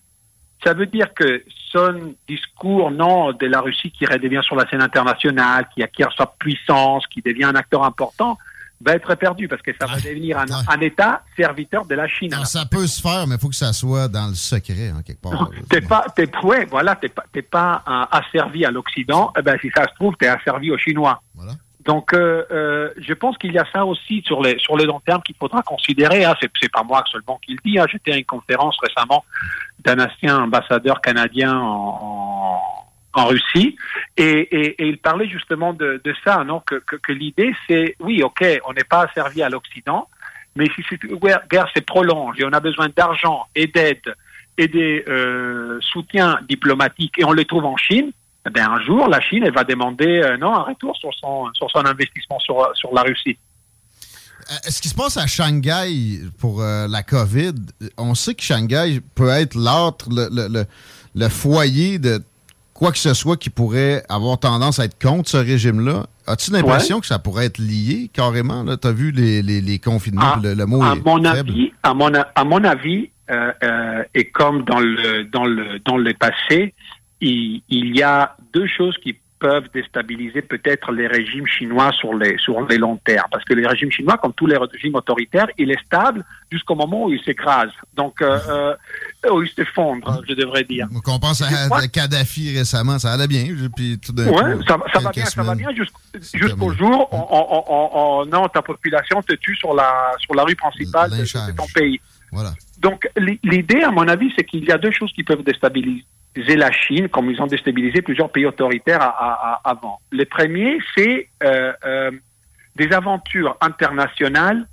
ça 0.64 0.74
veut 0.74 0.86
dire 0.86 1.12
que 1.14 1.42
son 1.72 2.14
discours, 2.28 2.90
non, 2.90 3.32
de 3.32 3.46
la 3.46 3.60
Russie 3.60 3.90
qui 3.90 4.06
redevient 4.06 4.42
sur 4.44 4.56
la 4.56 4.68
scène 4.68 4.82
internationale, 4.82 5.66
qui 5.74 5.82
acquiert 5.82 6.10
sa 6.16 6.26
puissance, 6.26 7.06
qui 7.08 7.20
devient 7.22 7.44
un 7.44 7.54
acteur 7.54 7.82
important, 7.82 8.38
va 8.80 8.94
être 8.94 9.14
perdu 9.14 9.48
parce 9.48 9.62
que 9.62 9.70
ça 9.80 9.86
va 9.86 9.96
devenir 9.96 10.38
un, 10.38 10.80
État 10.80 11.22
serviteur 11.36 11.86
de 11.86 11.94
la 11.94 12.08
Chine. 12.08 12.32
ça 12.44 12.66
peut 12.66 12.86
se 12.86 13.00
faire, 13.00 13.26
mais 13.26 13.36
il 13.36 13.40
faut 13.40 13.48
que 13.48 13.54
ça 13.54 13.72
soit 13.72 14.08
dans 14.08 14.28
le 14.28 14.34
secret, 14.34 14.92
en 14.92 15.02
quelque 15.02 15.20
part. 15.20 15.50
T'es 15.68 15.80
pas, 15.80 16.06
t'es, 16.14 16.28
ouais, 16.42 16.66
voilà, 16.66 16.96
t'es 16.96 17.08
pas, 17.08 17.24
t'es 17.32 17.42
pas 17.42 17.82
asservi 18.10 18.64
à 18.64 18.70
l'Occident. 18.70 19.32
Eh 19.38 19.42
ben, 19.42 19.56
si 19.60 19.70
ça 19.74 19.84
se 19.84 19.94
trouve, 19.94 20.16
t'es 20.16 20.26
asservi 20.26 20.70
aux 20.70 20.78
Chinois. 20.78 21.22
Voilà. 21.34 21.52
Donc, 21.84 22.12
euh, 22.12 22.44
euh, 22.50 22.90
je 22.96 23.12
pense 23.12 23.36
qu'il 23.38 23.52
y 23.52 23.58
a 23.58 23.64
ça 23.72 23.84
aussi 23.84 24.22
sur 24.24 24.40
les 24.42 24.58
sur 24.58 24.76
le 24.76 24.84
long 24.84 25.00
terme 25.00 25.22
qu'il 25.22 25.34
faudra 25.36 25.62
considérer. 25.62 26.24
Hein. 26.24 26.34
C'est 26.40 26.70
pas 26.70 26.82
moi 26.82 27.02
seulement 27.10 27.40
qui 27.44 27.52
le 27.52 27.58
dis. 27.64 27.78
Hein. 27.78 27.86
J'étais 27.90 28.12
à 28.12 28.16
une 28.16 28.24
conférence 28.24 28.76
récemment 28.80 29.24
d'un 29.80 29.98
ancien 29.98 30.38
ambassadeur 30.44 31.00
canadien 31.00 31.56
en, 31.56 32.60
en, 33.14 33.26
Russie 33.26 33.76
et, 34.16 34.22
et, 34.24 34.82
et, 34.82 34.88
il 34.88 34.98
parlait 34.98 35.28
justement 35.28 35.72
de, 35.72 36.00
de 36.02 36.14
ça, 36.24 36.44
non 36.44 36.60
Que, 36.60 36.76
que, 36.76 36.96
que 36.96 37.12
l'idée 37.12 37.52
c'est 37.66 37.96
oui, 37.98 38.22
ok, 38.22 38.44
on 38.66 38.72
n'est 38.72 38.84
pas 38.84 39.02
asservi 39.02 39.42
à 39.42 39.48
l'Occident, 39.48 40.08
mais 40.54 40.66
si 40.74 40.84
cette 40.88 41.04
guerre 41.04 41.68
se 41.74 41.80
prolonge 41.80 42.38
et 42.38 42.44
on 42.44 42.52
a 42.52 42.60
besoin 42.60 42.88
d'argent 42.94 43.46
et 43.54 43.66
d'aide 43.66 44.14
et 44.56 44.68
des 44.68 45.04
euh, 45.08 45.80
soutiens 45.80 46.38
diplomatiques 46.48 47.18
et 47.18 47.24
on 47.24 47.32
les 47.32 47.44
trouve 47.44 47.64
en 47.64 47.76
Chine, 47.76 48.12
eh 48.44 48.60
un 48.60 48.80
jour, 48.80 49.08
la 49.08 49.20
Chine, 49.20 49.44
elle 49.44 49.54
va 49.54 49.64
demander 49.64 50.20
euh, 50.22 50.36
non, 50.36 50.52
un 50.54 50.62
retour 50.62 50.96
sur 50.96 51.14
son, 51.14 51.52
sur 51.54 51.70
son 51.70 51.84
investissement 51.86 52.40
sur, 52.40 52.70
sur 52.74 52.92
la 52.92 53.02
Russie. 53.02 53.38
Euh, 54.50 54.54
ce 54.68 54.82
qui 54.82 54.88
se 54.88 54.94
passe 54.94 55.16
à 55.16 55.26
Shanghai 55.26 56.20
pour 56.40 56.60
euh, 56.60 56.88
la 56.88 57.04
COVID, 57.04 57.54
on 57.96 58.14
sait 58.14 58.34
que 58.34 58.42
Shanghai 58.42 59.00
peut 59.14 59.28
être 59.28 59.54
l'autre, 59.54 60.08
le, 60.10 60.28
le, 60.32 60.64
le, 61.14 61.28
foyer 61.28 62.00
de 62.00 62.20
quoi 62.74 62.90
que 62.90 62.98
ce 62.98 63.14
soit 63.14 63.36
qui 63.36 63.48
pourrait 63.48 64.02
avoir 64.08 64.38
tendance 64.38 64.80
à 64.80 64.86
être 64.86 65.00
contre 65.00 65.30
ce 65.30 65.36
régime-là. 65.36 66.06
As-tu 66.26 66.50
l'impression 66.50 66.98
que 66.98 67.06
ça 67.06 67.20
pourrait 67.20 67.46
être 67.46 67.58
lié 67.58 68.10
carrément? 68.12 68.64
Tu 68.76 68.88
as 68.88 68.92
vu 68.92 69.12
les, 69.12 69.42
les, 69.42 69.60
les 69.60 69.78
confinements, 69.78 70.34
ah, 70.34 70.40
le, 70.42 70.66
mot 70.66 70.82
à 70.82 70.94
est 70.94 71.04
mon 71.04 71.22
faible. 71.22 71.50
Avis, 71.50 71.72
à, 71.84 71.94
mon, 71.94 72.12
à 72.12 72.44
mon 72.44 72.64
avis, 72.64 73.10
et 74.14 74.30
comme 74.30 74.64
dans 74.64 74.80
le, 74.80 75.24
dans 75.24 75.44
le, 75.44 75.78
dans 75.78 75.96
le 75.96 76.12
passé, 76.14 76.74
il, 77.22 77.62
il 77.68 77.96
y 77.96 78.02
a 78.02 78.36
deux 78.52 78.66
choses 78.66 78.96
qui 78.98 79.16
peuvent 79.42 79.68
déstabiliser 79.74 80.40
peut-être 80.40 80.92
les 80.92 81.08
régimes 81.08 81.48
chinois 81.48 81.90
sur 81.92 82.14
les 82.14 82.38
sur 82.38 82.64
les 82.68 82.78
longs 82.78 83.00
termes. 83.04 83.26
Parce 83.32 83.44
que 83.44 83.54
les 83.54 83.66
régimes 83.66 83.90
chinois, 83.90 84.16
comme 84.16 84.32
tous 84.34 84.46
les 84.46 84.56
régimes 84.56 84.94
autoritaires, 84.94 85.48
il 85.58 85.72
est 85.72 85.84
stable 85.84 86.24
jusqu'au 86.50 86.76
moment 86.76 87.06
où 87.06 87.12
il 87.12 87.20
s'écrase. 87.24 87.72
Donc, 87.94 88.22
euh, 88.22 88.38
euh, 88.48 89.32
où 89.32 89.42
il 89.42 89.50
s'effondre, 89.50 90.22
je 90.28 90.34
devrais 90.34 90.62
dire. 90.62 90.86
on 90.92 91.18
pense 91.18 91.42
à, 91.42 91.88
Kadhafi 91.88 92.56
récemment, 92.56 93.00
ça 93.00 93.12
allait 93.12 93.26
bien. 93.26 93.44
Puis 93.74 93.98
tout 93.98 94.12
d'un 94.12 94.28
ouais, 94.28 94.56
coup, 94.56 94.62
ça, 94.62 94.78
ça 94.92 95.00
va 95.00 95.10
bien, 95.10 95.24
ça 95.24 95.42
va 95.42 95.54
bien 95.56 95.70
jusqu'au 95.74 96.72
jour 96.72 97.08
où 97.12 97.16
on, 97.16 97.62
on, 97.66 98.26
non, 98.26 98.46
ta 98.48 98.62
population 98.62 99.22
te 99.22 99.34
tue 99.34 99.56
sur 99.56 99.74
la 99.74 100.12
sur 100.18 100.34
la 100.34 100.44
rue 100.44 100.54
principale 100.54 101.10
de, 101.10 101.16
de 101.16 101.56
ton 101.56 101.66
pays. 101.74 102.00
Voilà. 102.32 102.52
Donc, 102.78 103.08
l'idée, 103.44 103.82
à 103.82 103.90
mon 103.90 104.08
avis, 104.08 104.32
c'est 104.36 104.44
qu'il 104.44 104.64
y 104.64 104.72
a 104.72 104.78
deux 104.78 104.90
choses 104.90 105.12
qui 105.12 105.22
peuvent 105.22 105.44
déstabiliser 105.44 106.56
la 106.56 106.72
Chine, 106.72 107.08
comme 107.08 107.30
ils 107.30 107.40
ont 107.40 107.46
déstabilisé 107.46 108.00
plusieurs 108.00 108.30
pays 108.30 108.46
autoritaires 108.46 109.02
avant. 109.64 110.00
Le 110.10 110.24
premier, 110.24 110.78
c'est 110.96 111.28
euh, 111.44 111.72
euh, 111.84 112.10
des 112.74 112.90
aventures 112.92 113.56
internationales 113.60 114.66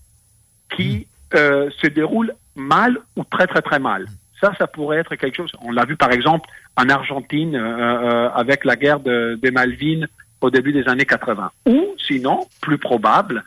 qui 0.75 0.99
mm. 1.33 1.37
euh, 1.37 1.69
se 1.81 1.87
déroulent 1.87 2.33
mal 2.55 2.97
ou 3.17 3.23
très 3.25 3.45
très 3.45 3.61
très 3.61 3.79
mal. 3.79 4.07
Ça, 4.39 4.53
ça 4.57 4.67
pourrait 4.67 4.99
être 4.99 5.15
quelque 5.15 5.35
chose. 5.35 5.51
On 5.61 5.71
l'a 5.71 5.83
vu 5.83 5.97
par 5.97 6.11
exemple 6.11 6.49
en 6.77 6.87
Argentine 6.87 7.57
avec 7.57 8.63
la 8.63 8.77
guerre 8.77 9.01
de, 9.01 9.37
des 9.41 9.51
Malvines 9.51 10.07
au 10.39 10.49
début 10.49 10.71
des 10.71 10.87
années 10.87 11.05
80. 11.05 11.51
Ou 11.65 11.87
sinon, 11.97 12.47
plus 12.61 12.77
probable, 12.77 13.43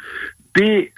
des 0.54 0.92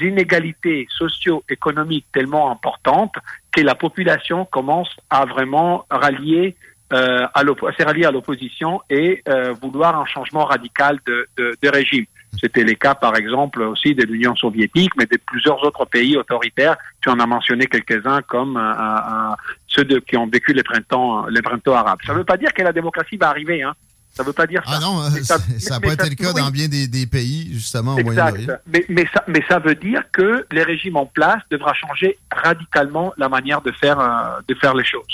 inégalités 0.00 0.86
socio-économiques 0.90 2.06
tellement 2.12 2.50
importantes 2.50 3.14
que 3.52 3.60
la 3.60 3.74
population 3.74 4.44
commence 4.44 4.94
à 5.10 5.24
vraiment 5.24 5.86
rallier 5.90 6.56
euh, 6.90 7.26
à 7.34 7.40
à 7.40 8.10
l'opposition 8.10 8.80
et 8.88 9.22
euh, 9.28 9.52
vouloir 9.60 10.00
un 10.00 10.06
changement 10.06 10.46
radical 10.46 10.98
de, 11.06 11.28
de, 11.36 11.54
de 11.62 11.68
régime. 11.68 12.06
C'était 12.40 12.64
le 12.64 12.72
cas, 12.74 12.94
par 12.94 13.14
exemple, 13.14 13.60
aussi 13.60 13.94
de 13.94 14.04
l'Union 14.04 14.34
soviétique, 14.34 14.92
mais 14.96 15.04
de 15.04 15.18
plusieurs 15.26 15.62
autres 15.64 15.84
pays 15.84 16.16
autoritaires. 16.16 16.78
Tu 17.02 17.10
en 17.10 17.18
as 17.20 17.26
mentionné 17.26 17.66
quelques-uns, 17.66 18.22
comme 18.22 18.56
euh, 18.56 18.72
euh 18.72 19.34
ceux 19.66 19.84
de, 19.84 19.98
qui 19.98 20.16
ont 20.16 20.26
vécu 20.26 20.54
les 20.54 20.62
printemps, 20.62 21.26
les 21.26 21.42
printemps 21.42 21.74
arabes. 21.74 21.98
Ça 22.06 22.14
ne 22.14 22.18
veut 22.18 22.24
pas 22.24 22.38
dire 22.38 22.54
que 22.54 22.62
la 22.62 22.72
démocratie 22.72 23.18
va 23.18 23.28
arriver. 23.28 23.62
Hein. 23.62 23.74
Ça 24.18 24.24
ne 24.24 24.26
veut 24.26 24.32
pas 24.32 24.48
dire 24.48 24.62
ah 24.66 24.72
ça. 24.72 24.78
Ah 24.78 24.84
non, 24.84 25.10
ça 25.22 25.74
n'a 25.74 25.80
pas 25.80 25.92
été 25.92 26.08
le 26.08 26.16
cas 26.16 26.32
dans 26.32 26.50
bien 26.50 26.66
des, 26.66 26.88
des, 26.88 27.06
pays, 27.06 27.50
justement, 27.52 27.94
au 27.94 28.02
Moyen-Orient. 28.02 28.48
Mais, 28.66 28.84
mais, 28.88 29.06
ça, 29.14 29.22
mais 29.28 29.44
ça 29.48 29.60
veut 29.60 29.76
dire 29.76 30.02
que 30.10 30.44
les 30.50 30.64
régimes 30.64 30.96
en 30.96 31.06
place 31.06 31.40
devra 31.52 31.72
changer 31.72 32.18
radicalement 32.32 33.14
la 33.16 33.28
manière 33.28 33.62
de 33.62 33.70
faire, 33.70 34.00
euh, 34.00 34.40
de 34.48 34.56
faire 34.56 34.74
les 34.74 34.84
choses. 34.84 35.06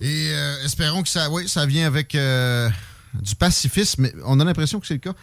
Et 0.00 0.30
euh, 0.30 0.64
espérons 0.64 1.02
que 1.02 1.08
ça, 1.08 1.28
oui, 1.28 1.48
ça 1.48 1.66
vient 1.66 1.88
avec 1.88 2.14
euh, 2.14 2.70
du 3.14 3.34
pacifisme, 3.34 4.02
mais 4.02 4.12
on 4.24 4.38
a 4.38 4.44
l'impression 4.44 4.78
que 4.78 4.86
c'est 4.86 4.94
le 4.94 5.00
cas. 5.00 5.14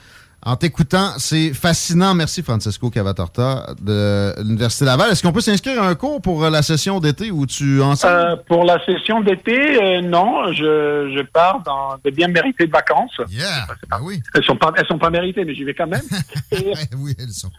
En 0.47 0.55
t'écoutant, 0.57 1.13
c'est 1.17 1.55
fascinant. 1.55 2.13
Merci 2.13 2.43
Francesco 2.43 2.91
Cavatorta 2.91 3.73
de 3.81 4.31
l'Université 4.43 4.85
Laval. 4.85 5.09
Est-ce 5.09 5.23
qu'on 5.23 5.31
peut 5.31 5.41
s'inscrire 5.41 5.81
à 5.81 5.87
un 5.87 5.95
cours 5.95 6.21
pour 6.21 6.47
la 6.47 6.61
session 6.61 6.99
d'été 6.99 7.31
où 7.31 7.47
tu 7.47 7.81
enseignes? 7.81 8.11
Euh, 8.11 8.35
pour 8.47 8.63
la 8.63 8.77
session 8.85 9.21
d'été, 9.21 9.57
euh, 9.81 10.01
non. 10.01 10.53
Je, 10.53 11.15
je 11.17 11.21
pars 11.23 11.63
dans 11.63 11.97
de 12.03 12.11
bien 12.11 12.27
méritées 12.27 12.67
vacances. 12.67 13.19
Yeah, 13.29 13.65
ben 13.89 13.97
oui. 14.03 14.21
Elles 14.35 14.43
sont 14.43 14.55
pas, 14.55 14.71
elles 14.77 14.85
sont 14.85 14.99
pas 14.99 15.09
méritées, 15.09 15.45
mais 15.45 15.55
j'y 15.55 15.63
vais 15.63 15.73
quand 15.73 15.87
même. 15.87 16.03
Et, 16.51 16.73
oui, 16.95 17.15
elles 17.17 17.29
sont. 17.29 17.49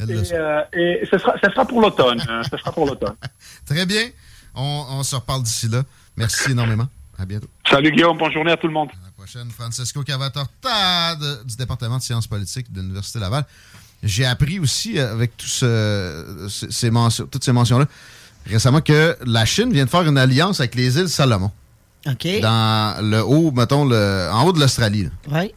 Elles 0.00 0.10
et, 0.10 0.24
sont. 0.24 0.34
Euh, 0.34 0.62
et 0.72 1.06
ce 1.10 1.18
sera, 1.18 1.34
sera 1.38 1.66
pour 1.66 1.82
l'automne. 1.82 2.20
ce 2.50 2.56
sera 2.56 2.72
pour 2.72 2.86
l'automne. 2.86 3.16
Très 3.66 3.84
bien. 3.84 4.08
On, 4.54 4.86
on 4.92 5.02
se 5.02 5.14
reparle 5.14 5.42
d'ici 5.42 5.68
là. 5.68 5.82
Merci 6.16 6.52
énormément. 6.52 6.86
À 7.18 7.26
bientôt. 7.26 7.48
Salut 7.68 7.92
Guillaume. 7.92 8.16
Bonne 8.16 8.32
journée 8.32 8.52
à 8.52 8.56
tout 8.56 8.66
le 8.66 8.72
monde. 8.72 8.88
Francesco 9.56 10.02
Cavatorta 10.02 11.16
du 11.44 11.56
département 11.56 11.98
de 11.98 12.02
sciences 12.02 12.26
politiques 12.26 12.72
de 12.72 12.80
l'Université 12.80 13.18
Laval. 13.18 13.44
j'ai 14.02 14.24
appris 14.26 14.58
aussi 14.58 14.98
avec 14.98 15.36
tout 15.36 15.46
ce, 15.46 16.46
ces 16.70 16.90
mentions, 16.90 17.26
toutes 17.26 17.44
ces 17.44 17.52
mentions-là 17.52 17.86
récemment 18.46 18.80
que 18.82 19.16
la 19.24 19.44
Chine 19.46 19.72
vient 19.72 19.84
de 19.86 19.90
faire 19.90 20.02
une 20.06 20.18
alliance 20.18 20.60
avec 20.60 20.74
les 20.74 20.98
îles 20.98 21.08
Salomon. 21.08 21.50
OK. 22.06 22.26
Dans 22.42 23.02
le 23.02 23.24
haut, 23.24 23.50
mettons, 23.50 23.86
le, 23.86 24.28
en 24.30 24.44
haut 24.44 24.52
de 24.52 24.60
l'Australie. 24.60 25.08
Oui. 25.32 25.52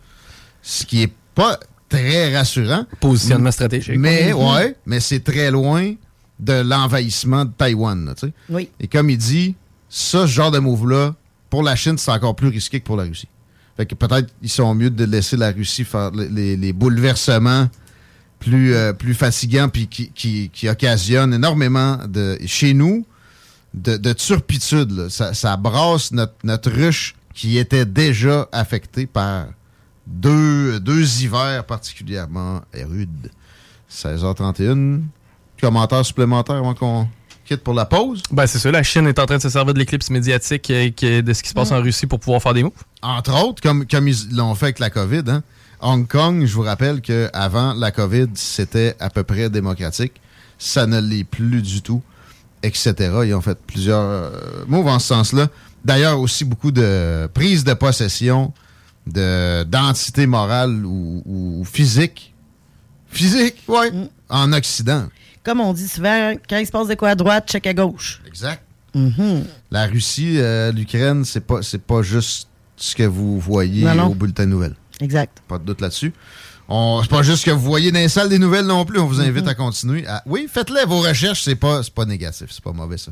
Ce 0.62 0.86
qui 0.86 1.02
est 1.04 1.14
pas 1.36 1.60
très 1.90 2.34
rassurant. 2.36 2.86
Positionnement 3.02 3.52
stratégique. 3.52 3.98
Mais, 3.98 4.32
Mhm. 4.34 4.40
ouais, 4.54 4.76
mais 4.86 5.02
c'est 5.02 5.20
très 5.20 5.52
loin 5.52 5.94
de 6.40 6.54
l'envahissement 6.54 7.44
de 7.44 7.52
Taïwan. 7.52 8.06
là. 8.06 8.14
Oui. 8.50 8.70
Et 8.80 8.88
comme 8.88 9.10
il 9.10 9.18
dit, 9.18 9.56
ça, 9.90 10.22
ce 10.22 10.28
genre 10.28 10.52
de 10.52 10.60
move-là, 10.60 11.14
pour 11.50 11.64
la 11.64 11.76
Chine, 11.76 11.98
c'est 11.98 12.12
encore 12.12 12.36
plus 12.38 12.48
risqué 12.48 12.80
que 12.80 12.86
pour 12.86 12.96
la 12.96 13.04
Russie. 13.04 13.28
Fait 13.78 13.86
que 13.86 13.96
peut-être 13.96 14.34
ils 14.42 14.50
sont 14.50 14.74
mieux 14.74 14.90
de 14.90 15.06
laisser 15.06 15.38
la 15.38 15.52
Russie 15.52 15.86
faire 15.86 16.12
les, 16.12 16.74
bouleversements 16.74 17.70
plus, 18.40 18.74
euh, 18.74 18.92
plus 18.92 19.14
fatigants 19.14 19.70
puis 19.70 19.88
qui, 19.88 20.50
qui, 20.50 20.68
occasionnent 20.68 21.34
énormément 21.34 22.00
de 22.08 22.38
chez 22.48 22.74
nous 22.74 23.06
de, 23.76 23.98
de 23.98 24.14
turpitude. 24.14 25.10
Ça, 25.10 25.36
ça 25.36 25.56
brasse 25.58 26.12
notre, 26.12 26.34
notre 26.44 26.72
ruche 26.72 27.16
qui 27.34 27.60
était 27.60 27.86
déjà 27.86 28.50
affectée 28.52 29.06
par 29.06 29.46
deux, 30.08 30.80
deux 30.80 31.22
hivers 31.22 31.64
particulièrement 31.66 32.62
rudes. 32.74 33.30
16h31. 33.92 35.02
Commentaire 35.62 36.06
supplémentaire 36.06 36.56
avant 36.56 36.74
qu'on 36.74 37.08
quitte 37.48 37.64
pour 37.64 37.74
la 37.74 37.86
pause? 37.86 38.22
Ben, 38.32 38.46
c'est 38.46 38.60
ça. 38.60 38.70
La 38.72 38.84
Chine 38.84 39.08
est 39.08 39.18
en 39.20 39.26
train 39.26 39.38
de 39.38 39.42
se 39.42 39.50
servir 39.50 39.74
de 39.74 39.80
l'éclipse 39.80 40.10
médiatique 40.10 40.70
euh, 40.70 40.90
qui- 40.90 41.24
de 41.24 41.34
ce 41.34 41.42
qui 41.42 41.50
se 41.50 41.54
passe 41.54 41.72
en 41.72 41.82
Russie 41.82 42.06
pour 42.06 42.20
pouvoir 42.20 42.42
faire 42.42 42.54
des 42.54 42.64
moves. 42.64 42.72
Entre 43.02 43.34
autres, 43.44 43.62
comme, 43.62 43.86
comme 43.88 44.08
ils 44.08 44.36
l'ont 44.36 44.54
fait 44.56 44.66
avec 44.68 44.80
la 44.80 44.90
COVID, 44.90 45.24
hein. 45.28 45.44
Hong 45.80 46.08
Kong, 46.08 46.44
je 46.46 46.54
vous 46.54 46.64
rappelle 46.64 47.02
qu'avant 47.02 47.74
la 47.74 47.92
COVID, 47.92 48.28
c'était 48.34 48.96
à 49.00 49.10
peu 49.12 49.24
près 49.24 49.50
démocratique. 49.50 50.14
Ça 50.58 50.88
ne 50.88 51.00
l'est 51.00 51.24
plus 51.24 51.62
du 51.62 51.82
tout, 51.84 52.02
etc. 52.64 52.94
Ils 53.26 53.34
ont 53.36 53.42
fait 53.42 53.58
plusieurs 53.68 54.02
euh, 54.02 54.32
moves 54.68 54.88
en 54.88 54.98
ce 55.00 55.08
sens-là. 55.10 55.50
D'ailleurs, 55.86 56.20
aussi 56.20 56.46
beaucoup 56.46 56.72
de 56.72 57.30
prise 57.34 57.64
de 57.64 57.74
possession 57.74 58.52
de 59.06 59.64
d'entité 59.64 60.26
morale 60.28 60.84
ou, 60.86 61.22
ou 61.26 61.64
physique. 61.64 62.34
Physique, 63.10 63.64
oui. 63.68 63.86
En 64.30 64.52
Occident. 64.54 65.06
Comme 65.48 65.62
on 65.62 65.72
dit 65.72 65.88
souvent, 65.88 66.34
quand 66.50 66.58
il 66.58 66.66
se 66.68 66.72
passe 66.72 66.90
de 66.90 66.96
quoi 66.96 67.10
à 67.12 67.16
droite, 67.16 67.50
check 67.50 67.66
à 67.68 67.74
gauche. 67.74 68.22
Exact. 68.28 68.62
Mhm. 68.94 69.46
La 69.72 69.86
Russie, 69.88 70.34
euh, 70.40 70.74
l'Ukraine, 70.74 71.24
c'est 71.24 71.40
pas 71.40 71.62
c'est 71.62 71.82
pas 71.82 72.02
juste 72.02 72.50
ce 72.76 72.94
que 72.96 73.04
vous 73.04 73.40
voyez 73.40 73.86
Non, 73.86 73.96
non. 73.96 74.06
au 74.08 74.14
bulletin 74.16 74.44
de 74.44 74.50
nouvelles. 74.50 74.76
Exact. 75.00 75.38
Pas 75.48 75.58
de 75.58 75.64
doute 75.64 75.80
là-dessus. 75.80 76.12
C'est 76.70 77.10
pas 77.10 77.22
juste 77.24 77.38
ce 77.38 77.46
que 77.46 77.52
vous 77.52 77.62
voyez 77.62 77.94
dans 77.94 78.00
les 78.00 78.10
salles 78.10 78.28
des 78.28 78.40
nouvelles 78.40 78.66
non 78.66 78.84
plus. 78.84 79.00
On 79.00 79.06
vous 79.08 79.22
invite 79.22 79.48
à 79.48 79.56
continuer. 79.56 80.06
à- 80.06 80.22
Oui, 80.26 80.50
faites-les 80.52 80.84
vos 80.86 81.00
recherches. 81.00 81.44
C'est 81.44 81.56
pas, 81.56 81.80
pas 81.96 82.04
négatif. 82.04 82.48
C'est 82.52 82.62
pas 82.64 82.74
mauvais, 82.74 82.98
ça. 82.98 83.12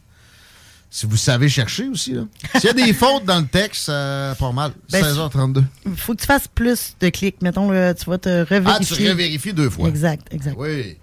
Si 0.89 1.05
vous 1.05 1.15
savez 1.15 1.47
chercher 1.47 1.87
aussi. 1.87 2.11
là. 2.13 2.23
S'il 2.55 2.65
y 2.65 2.69
a 2.69 2.73
des 2.73 2.91
fautes 2.93 3.23
dans 3.23 3.39
le 3.39 3.47
texte, 3.47 3.87
euh, 3.87 4.35
pas 4.35 4.51
mal. 4.51 4.71
Ben, 4.91 5.01
16h32. 5.01 5.63
faut 5.95 6.15
que 6.15 6.19
tu 6.21 6.25
fasses 6.27 6.49
plus 6.53 6.95
de 6.99 7.07
clics. 7.09 7.41
Mettons, 7.41 7.71
là, 7.71 7.93
tu 7.93 8.09
vas 8.09 8.17
te 8.17 8.29
revérifier. 8.41 8.73
Ah, 8.93 8.95
tu 9.05 9.09
revérifies 9.09 9.53
deux 9.53 9.69
fois. 9.69 9.87
Exact, 9.87 10.27
exact. 10.33 10.55
Oui. 10.59 10.97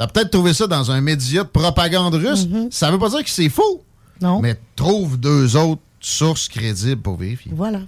T'as 0.00 0.06
peut-être 0.06 0.30
trouvé 0.30 0.54
ça 0.54 0.66
dans 0.66 0.90
un 0.90 1.02
média 1.02 1.44
de 1.44 1.48
propagande 1.50 2.14
russe. 2.14 2.48
Ça 2.70 2.90
veut 2.90 2.98
pas 2.98 3.10
dire 3.10 3.22
que 3.22 3.28
c'est 3.28 3.50
faux. 3.50 3.84
Non. 4.22 4.40
Mais 4.40 4.58
trouve 4.74 5.20
deux 5.20 5.56
autres 5.56 5.82
sources 6.00 6.48
crédibles 6.48 7.02
pour 7.02 7.18
vérifier. 7.18 7.52
Voilà. 7.54 7.80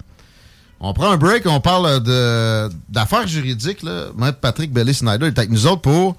On 0.78 0.92
prend 0.92 1.10
un 1.10 1.16
break, 1.16 1.46
on 1.46 1.58
parle 1.62 2.02
de 2.02 2.68
d'affaires 2.90 3.26
juridiques. 3.26 3.82
Là. 3.82 4.08
Maître 4.14 4.36
Patrick 4.40 4.70
Belly-Snyder 4.74 5.24
est 5.28 5.38
avec 5.38 5.48
nous 5.48 5.66
autres 5.66 5.80
pour 5.80 6.16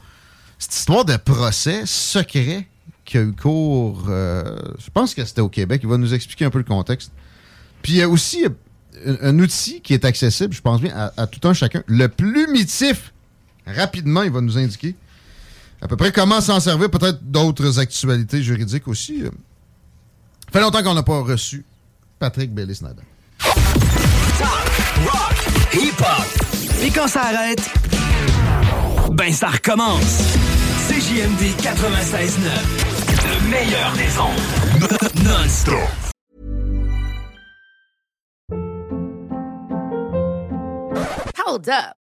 cette 0.57 0.73
histoire 0.73 1.05
de 1.05 1.15
procès 1.15 1.83
secret 1.85 2.67
qui 3.05 3.19
a 3.19 3.21
eu 3.21 3.33
cours, 3.33 4.05
euh, 4.09 4.57
je 4.83 4.89
pense 4.91 5.13
que 5.13 5.23
c'était 5.23 5.41
au 5.41 5.49
Québec. 5.49 5.81
Il 5.83 5.89
va 5.89 5.97
nous 5.97 6.15
expliquer 6.15 6.45
un 6.45 6.49
peu 6.49 6.57
le 6.57 6.63
contexte. 6.63 7.11
Puis 7.83 7.93
il 7.93 7.97
y 7.97 8.01
a 8.01 8.09
aussi 8.09 8.45
euh, 8.45 8.49
un, 9.21 9.29
un 9.29 9.39
outil 9.39 9.79
qui 9.81 9.93
est 9.93 10.05
accessible, 10.05 10.55
je 10.55 10.61
pense 10.61 10.81
bien, 10.81 10.91
à, 10.95 11.13
à 11.21 11.27
tout 11.27 11.47
un 11.47 11.53
chacun. 11.53 11.83
Le 11.85 12.07
plumitif. 12.07 13.13
Rapidement, 13.67 14.23
il 14.23 14.31
va 14.31 14.41
nous 14.41 14.57
indiquer 14.57 14.95
à 15.83 15.87
peu 15.87 15.97
près 15.97 16.13
comment 16.13 16.39
s'en 16.39 16.61
servir, 16.61 16.89
peut-être 16.89 17.19
d'autres 17.23 17.77
actualités 17.77 18.41
juridiques 18.41 18.87
aussi. 18.87 19.23
Euh, 19.23 19.31
fait 20.51 20.61
longtemps 20.61 20.81
qu'on 20.81 20.93
n'a 20.93 21.03
pas 21.03 21.19
reçu 21.19 21.65
Patrick 22.19 22.53
Belly-Snyder. 22.53 23.01
Rock, 25.05 25.73
hip-hop. 25.73 26.81
Et 26.81 26.89
quand 26.89 27.07
ça 27.07 27.23
arrête, 27.23 27.69
ben 29.11 29.33
ça 29.33 29.49
recommence. 29.49 30.21
CJMD 30.87 31.59
96.9. 31.61 32.47
Le 33.25 33.49
meilleur 33.49 33.91
des 33.93 34.17
ondes. 34.19 35.25
Non-stop. 35.25 35.79
Hold 41.45 41.69
up. 41.69 42.02